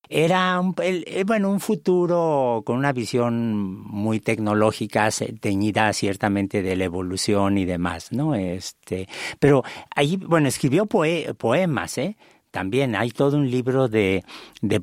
Era 0.08 0.60
un, 0.60 0.74
eh, 0.78 1.24
bueno, 1.26 1.50
un 1.50 1.60
futuro 1.60 2.62
con 2.66 2.76
una 2.76 2.92
visión 2.92 3.80
muy 3.80 4.20
tecnológica, 4.20 5.08
teñida 5.40 5.92
ciertamente 5.92 6.62
de 6.62 6.76
la 6.76 6.84
evolución 6.84 7.56
y 7.56 7.64
demás, 7.64 8.12
¿no? 8.12 8.34
Este, 8.34 9.08
pero 9.38 9.62
ahí, 9.94 10.16
bueno, 10.16 10.48
escribió 10.48 10.86
poemas, 10.86 11.98
¿eh? 11.98 12.16
También 12.50 12.94
hay 12.94 13.10
todo 13.10 13.38
un 13.38 13.50
libro 13.50 13.88
de 13.88 14.22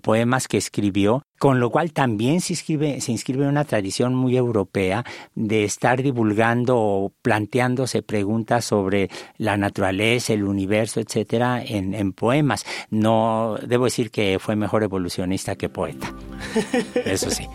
poemas 0.01 0.47
que 0.47 0.58
escribió 0.58 1.21
con 1.39 1.62
lo 1.62 1.69
cual 1.69 1.93
también 1.93 2.41
se 2.41 2.54
inscribe, 2.54 2.99
se 2.99 3.13
inscribe 3.13 3.43
en 3.43 3.49
una 3.49 3.63
tradición 3.63 4.13
muy 4.13 4.36
europea 4.36 5.06
de 5.36 5.63
estar 5.63 6.04
divulgando 6.04 6.78
o 6.78 7.13
planteándose 7.21 8.02
preguntas 8.04 8.65
sobre 8.65 9.10
la 9.38 9.56
naturaleza, 9.56 10.34
el 10.34 10.43
universo, 10.43 10.99
etcétera, 10.99 11.63
en, 11.63 11.93
en 11.93 12.12
poemas. 12.12 12.65
No 12.89 13.58
debo 13.65 13.86
decir 13.86 14.12
que 14.12 14.38
fue 14.38 14.58
mejor 14.58 14.84
evolucionista 14.84 15.56
que 15.56 15.69
poeta. 15.69 16.13
Eso 17.06 17.32
sí. 17.32 17.47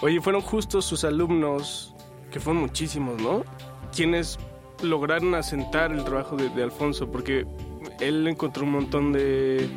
Oye, 0.00 0.20
fueron 0.20 0.42
justos 0.42 0.84
sus 0.84 1.04
alumnos, 1.04 1.94
que 2.32 2.40
fueron 2.40 2.62
muchísimos, 2.62 3.20
¿no? 3.22 3.44
Quienes 3.94 4.38
lograron 4.82 5.36
asentar 5.36 5.92
el 5.92 6.04
trabajo 6.04 6.36
de, 6.36 6.48
de 6.50 6.64
Alfonso, 6.64 7.10
porque 7.10 7.46
él 8.00 8.26
encontró 8.26 8.64
un 8.64 8.72
montón 8.72 9.12
de 9.12 9.68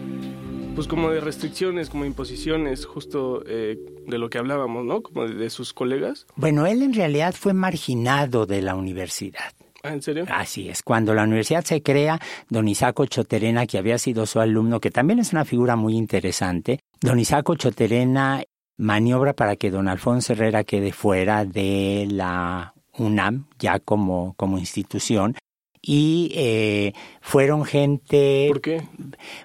pues 0.75 0.88
como 0.88 1.10
de 1.10 1.19
restricciones, 1.19 1.89
como 1.89 2.05
imposiciones, 2.05 2.86
justo 2.86 3.43
eh, 3.45 3.77
de 4.07 4.17
lo 4.17 4.29
que 4.29 4.38
hablábamos, 4.38 4.86
¿no? 4.86 5.01
Como 5.01 5.27
de, 5.27 5.49
sus 5.49 5.73
colegas. 5.73 6.25
Bueno, 6.36 6.65
él 6.65 6.81
en 6.81 6.93
realidad 6.93 7.34
fue 7.38 7.53
marginado 7.53 8.45
de 8.45 8.62
la 8.62 8.75
universidad. 8.75 9.53
¿Ah, 9.84 9.93
¿En 9.93 10.01
serio? 10.01 10.25
Así 10.29 10.69
es. 10.69 10.84
Cuando 10.84 11.13
la 11.13 11.23
universidad 11.23 11.63
se 11.63 11.81
crea, 11.81 12.19
don 12.49 12.67
Isaco 12.67 13.05
Choterena, 13.05 13.65
que 13.65 13.77
había 13.77 13.97
sido 13.97 14.25
su 14.25 14.39
alumno, 14.39 14.79
que 14.79 14.91
también 14.91 15.19
es 15.19 15.34
una 15.34 15.45
figura 15.45 15.75
muy 15.75 15.95
interesante, 15.95 16.79
don 17.01 17.19
Isaco 17.19 17.55
Choterena 17.55 18.43
maniobra 18.77 19.34
para 19.34 19.55
que 19.55 19.71
don 19.71 19.88
Alfonso 19.88 20.34
Herrera 20.34 20.63
quede 20.63 20.91
fuera 20.91 21.45
de 21.45 22.07
la 22.10 22.73
UNAM, 22.97 23.47
ya 23.60 23.79
como, 23.79 24.34
como 24.36 24.57
institución, 24.57 25.36
y 25.82 26.32
eh, 26.36 26.94
fueron 27.22 27.65
gente... 27.65 28.46
¿Por 28.48 28.62
qué? 28.62 28.84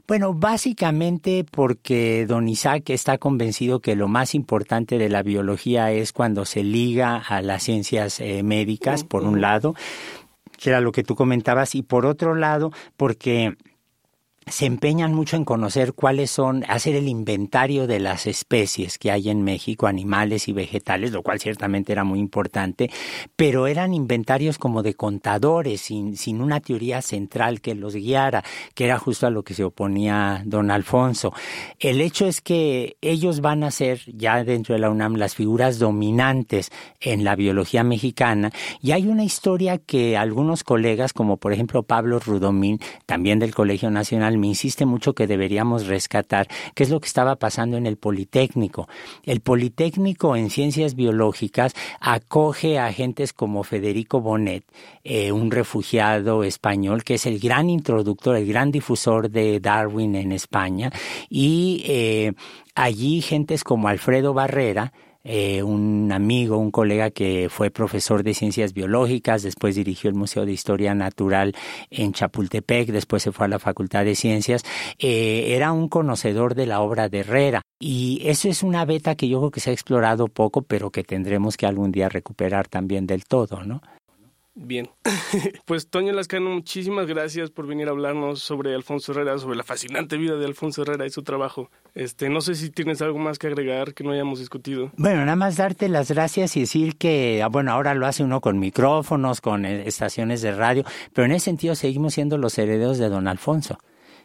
Bueno, 0.06 0.34
básicamente 0.34 1.44
porque 1.50 2.26
don 2.26 2.48
Isaac 2.48 2.90
está 2.90 3.18
convencido 3.18 3.80
que 3.80 3.96
lo 3.96 4.08
más 4.08 4.34
importante 4.34 4.98
de 4.98 5.08
la 5.08 5.22
biología 5.22 5.90
es 5.92 6.12
cuando 6.12 6.44
se 6.44 6.62
liga 6.62 7.16
a 7.16 7.40
las 7.40 7.62
ciencias 7.62 8.20
eh, 8.20 8.42
médicas, 8.42 9.02
por 9.04 9.22
un 9.22 9.40
lado, 9.40 9.74
que 10.58 10.70
era 10.70 10.80
lo 10.80 10.92
que 10.92 11.04
tú 11.04 11.14
comentabas, 11.14 11.74
y 11.74 11.82
por 11.82 12.04
otro 12.04 12.34
lado, 12.34 12.70
porque 12.96 13.56
se 14.48 14.64
empeñan 14.64 15.12
mucho 15.12 15.36
en 15.36 15.44
conocer 15.44 15.92
cuáles 15.92 16.30
son, 16.30 16.64
hacer 16.68 16.94
el 16.94 17.08
inventario 17.08 17.88
de 17.88 17.98
las 17.98 18.28
especies 18.28 18.96
que 18.96 19.10
hay 19.10 19.28
en 19.28 19.42
México, 19.42 19.88
animales 19.88 20.46
y 20.46 20.52
vegetales, 20.52 21.10
lo 21.10 21.24
cual 21.24 21.40
ciertamente 21.40 21.90
era 21.90 22.04
muy 22.04 22.20
importante, 22.20 22.88
pero 23.34 23.66
eran 23.66 23.92
inventarios 23.92 24.56
como 24.58 24.84
de 24.84 24.94
contadores, 24.94 25.80
sin, 25.80 26.16
sin 26.16 26.40
una 26.40 26.60
teoría 26.60 27.02
central 27.02 27.60
que 27.60 27.74
los 27.74 27.96
guiara, 27.96 28.44
que 28.74 28.84
era 28.84 29.00
justo 29.00 29.26
a 29.26 29.30
lo 29.30 29.42
que 29.42 29.54
se 29.54 29.64
oponía 29.64 30.42
don 30.44 30.70
Alfonso. 30.70 31.32
El 31.80 32.00
hecho 32.00 32.26
es 32.26 32.40
que 32.40 32.96
ellos 33.00 33.40
van 33.40 33.64
a 33.64 33.72
ser, 33.72 34.00
ya 34.06 34.44
dentro 34.44 34.74
de 34.74 34.78
la 34.78 34.90
UNAM, 34.90 35.16
las 35.16 35.34
figuras 35.34 35.80
dominantes 35.80 36.70
en 37.00 37.24
la 37.24 37.34
biología 37.34 37.82
mexicana, 37.82 38.52
y 38.80 38.92
hay 38.92 39.08
una 39.08 39.24
historia 39.24 39.78
que 39.78 40.16
algunos 40.16 40.62
colegas, 40.62 41.12
como 41.12 41.36
por 41.36 41.52
ejemplo 41.52 41.82
Pablo 41.82 42.20
Rudomín, 42.20 42.78
también 43.06 43.40
del 43.40 43.52
Colegio 43.52 43.90
Nacional 43.90 44.35
Me 44.38 44.48
insiste 44.48 44.86
mucho 44.86 45.14
que 45.14 45.26
deberíamos 45.26 45.86
rescatar, 45.86 46.48
que 46.74 46.82
es 46.82 46.90
lo 46.90 47.00
que 47.00 47.06
estaba 47.06 47.36
pasando 47.36 47.76
en 47.76 47.86
el 47.86 47.96
Politécnico. 47.96 48.88
El 49.24 49.40
Politécnico 49.40 50.36
en 50.36 50.50
Ciencias 50.50 50.94
Biológicas 50.94 51.74
acoge 52.00 52.78
a 52.78 52.86
agentes 52.86 53.32
como 53.32 53.64
Federico 53.64 54.20
Bonet, 54.20 54.64
eh, 55.04 55.32
un 55.32 55.50
refugiado 55.50 56.44
español 56.44 57.04
que 57.04 57.14
es 57.14 57.26
el 57.26 57.38
gran 57.38 57.70
introductor, 57.70 58.36
el 58.36 58.46
gran 58.46 58.70
difusor 58.70 59.30
de 59.30 59.60
Darwin 59.60 60.16
en 60.16 60.32
España, 60.32 60.90
y 61.28 61.82
eh, 61.86 62.32
allí 62.74 63.22
gentes 63.22 63.64
como 63.64 63.88
Alfredo 63.88 64.34
Barrera, 64.34 64.92
eh, 65.28 65.64
un 65.64 66.12
amigo, 66.12 66.56
un 66.56 66.70
colega 66.70 67.10
que 67.10 67.48
fue 67.50 67.70
profesor 67.70 68.22
de 68.22 68.32
ciencias 68.32 68.72
biológicas, 68.72 69.42
después 69.42 69.74
dirigió 69.74 70.08
el 70.08 70.14
Museo 70.14 70.46
de 70.46 70.52
Historia 70.52 70.94
Natural 70.94 71.52
en 71.90 72.12
Chapultepec, 72.12 72.90
después 72.90 73.24
se 73.24 73.32
fue 73.32 73.46
a 73.46 73.48
la 73.48 73.58
Facultad 73.58 74.04
de 74.04 74.14
Ciencias, 74.14 74.62
eh, 75.00 75.54
era 75.56 75.72
un 75.72 75.88
conocedor 75.88 76.54
de 76.54 76.66
la 76.66 76.80
obra 76.80 77.08
de 77.08 77.20
Herrera. 77.20 77.62
Y 77.80 78.22
eso 78.24 78.48
es 78.48 78.62
una 78.62 78.84
beta 78.84 79.16
que 79.16 79.28
yo 79.28 79.40
creo 79.40 79.50
que 79.50 79.60
se 79.60 79.70
ha 79.70 79.72
explorado 79.72 80.28
poco, 80.28 80.62
pero 80.62 80.90
que 80.90 81.02
tendremos 81.02 81.56
que 81.56 81.66
algún 81.66 81.90
día 81.90 82.08
recuperar 82.08 82.68
también 82.68 83.08
del 83.08 83.24
todo, 83.24 83.64
¿no? 83.64 83.82
Bien, 84.58 84.88
pues 85.66 85.90
Toño 85.90 86.14
Lascano, 86.14 86.48
muchísimas 86.48 87.06
gracias 87.06 87.50
por 87.50 87.66
venir 87.66 87.88
a 87.88 87.90
hablarnos 87.90 88.40
sobre 88.40 88.74
Alfonso 88.74 89.12
Herrera, 89.12 89.38
sobre 89.38 89.54
la 89.54 89.64
fascinante 89.64 90.16
vida 90.16 90.36
de 90.36 90.46
Alfonso 90.46 90.80
Herrera 90.80 91.04
y 91.04 91.10
su 91.10 91.22
trabajo. 91.22 91.70
Este, 91.94 92.30
no 92.30 92.40
sé 92.40 92.54
si 92.54 92.70
tienes 92.70 93.02
algo 93.02 93.18
más 93.18 93.38
que 93.38 93.48
agregar 93.48 93.92
que 93.92 94.02
no 94.02 94.12
hayamos 94.12 94.38
discutido. 94.38 94.92
Bueno, 94.96 95.20
nada 95.26 95.36
más 95.36 95.58
darte 95.58 95.90
las 95.90 96.10
gracias 96.10 96.56
y 96.56 96.60
decir 96.60 96.96
que, 96.96 97.42
ah, 97.42 97.48
bueno, 97.48 97.70
ahora 97.70 97.94
lo 97.94 98.06
hace 98.06 98.24
uno 98.24 98.40
con 98.40 98.58
micrófonos, 98.58 99.42
con 99.42 99.66
eh, 99.66 99.86
estaciones 99.86 100.40
de 100.40 100.52
radio, 100.52 100.84
pero 101.12 101.26
en 101.26 101.32
ese 101.32 101.44
sentido 101.44 101.74
seguimos 101.74 102.14
siendo 102.14 102.38
los 102.38 102.56
herederos 102.56 102.96
de 102.96 103.10
don 103.10 103.28
Alfonso 103.28 103.78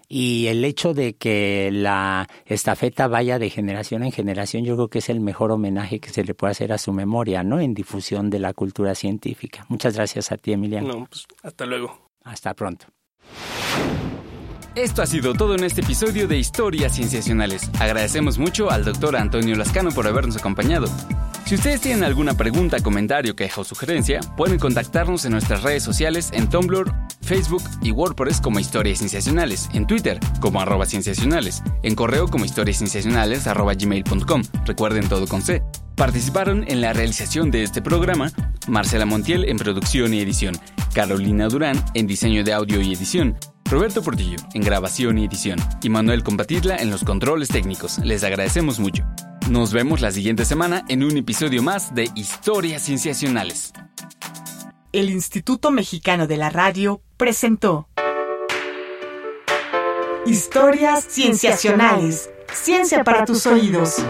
y 0.07 0.47
el 0.47 0.63
hecho 0.65 0.93
de 0.93 1.13
que 1.13 1.69
la 1.71 2.27
estafeta 2.45 3.07
vaya 3.07 3.39
de 3.39 3.49
generación 3.49 4.03
en 4.03 4.11
generación, 4.11 4.63
yo 4.63 4.75
creo 4.75 4.87
que 4.89 4.99
es 4.99 5.09
el 5.09 5.19
mejor 5.19 5.51
homenaje 5.51 5.99
que 5.99 6.09
se 6.09 6.23
le 6.23 6.33
puede 6.33 6.51
hacer 6.51 6.73
a 6.73 6.77
su 6.77 6.93
memoria, 6.93 7.43
¿no? 7.43 7.59
En 7.59 7.73
difusión 7.73 8.29
de 8.29 8.39
la 8.39 8.53
cultura 8.53 8.95
científica. 8.95 9.65
Muchas 9.69 9.95
gracias 9.95 10.31
a 10.31 10.37
ti, 10.37 10.53
Emiliano. 10.53 10.87
No, 10.87 11.05
pues 11.05 11.25
hasta 11.43 11.65
luego. 11.65 12.09
Hasta 12.23 12.53
pronto. 12.53 12.85
Esto 14.75 15.01
ha 15.01 15.05
sido 15.05 15.33
todo 15.33 15.55
en 15.55 15.65
este 15.65 15.81
episodio 15.81 16.29
de 16.29 16.37
Historias 16.37 16.95
Cienciacionales. 16.95 17.69
Agradecemos 17.77 18.37
mucho 18.37 18.71
al 18.71 18.85
doctor 18.85 19.17
Antonio 19.17 19.57
Lascano 19.57 19.91
por 19.91 20.07
habernos 20.07 20.37
acompañado. 20.37 20.87
Si 21.45 21.55
ustedes 21.55 21.81
tienen 21.81 22.05
alguna 22.05 22.35
pregunta, 22.35 22.79
comentario, 22.79 23.35
queja 23.35 23.59
o 23.59 23.63
sugerencia, 23.65 24.21
pueden 24.37 24.59
contactarnos 24.59 25.25
en 25.25 25.33
nuestras 25.33 25.63
redes 25.63 25.83
sociales 25.83 26.29
en 26.31 26.49
Tumblr, 26.49 26.89
Facebook 27.21 27.63
y 27.81 27.91
WordPress 27.91 28.39
como 28.39 28.61
Historias 28.61 28.99
Cienciacionales, 28.99 29.69
en 29.73 29.87
Twitter 29.87 30.21
como 30.39 30.61
arroba 30.61 30.85
cienciacionales, 30.85 31.61
en 31.83 31.93
correo 31.93 32.29
como 32.29 32.45
historiascienciacionales 32.45 33.47
arroba 33.47 33.73
gmail.com. 33.73 34.43
Recuerden 34.65 35.09
todo 35.09 35.27
con 35.27 35.41
C. 35.41 35.61
Participaron 35.97 36.63
en 36.69 36.79
la 36.79 36.93
realización 36.93 37.51
de 37.51 37.63
este 37.63 37.81
programa 37.81 38.31
Marcela 38.69 39.05
Montiel 39.05 39.49
en 39.49 39.57
producción 39.57 40.13
y 40.13 40.21
edición, 40.21 40.57
Carolina 40.93 41.49
Durán 41.49 41.83
en 41.93 42.07
diseño 42.07 42.45
de 42.45 42.53
audio 42.53 42.79
y 42.79 42.93
edición, 42.93 43.37
Roberto 43.71 44.01
Portillo 44.03 44.35
en 44.53 44.63
grabación 44.63 45.17
y 45.17 45.23
edición 45.23 45.57
y 45.81 45.87
Manuel 45.87 46.23
Compatidla 46.23 46.75
en 46.75 46.91
los 46.91 47.05
controles 47.05 47.47
técnicos. 47.47 47.99
Les 47.99 48.21
agradecemos 48.21 48.81
mucho. 48.81 49.05
Nos 49.49 49.71
vemos 49.71 50.01
la 50.01 50.11
siguiente 50.11 50.43
semana 50.43 50.83
en 50.89 51.05
un 51.05 51.15
episodio 51.15 51.63
más 51.63 51.95
de 51.95 52.09
Historias 52.13 52.83
Cienciacionales. 52.83 53.71
El 54.91 55.09
Instituto 55.09 55.71
Mexicano 55.71 56.27
de 56.27 56.35
la 56.35 56.49
Radio 56.49 57.01
presentó 57.15 57.87
Historias 60.25 61.05
Cienciacionales. 61.07 62.29
Ciencia 62.53 63.05
para 63.05 63.23
tus 63.23 63.45
oídos. 63.45 64.03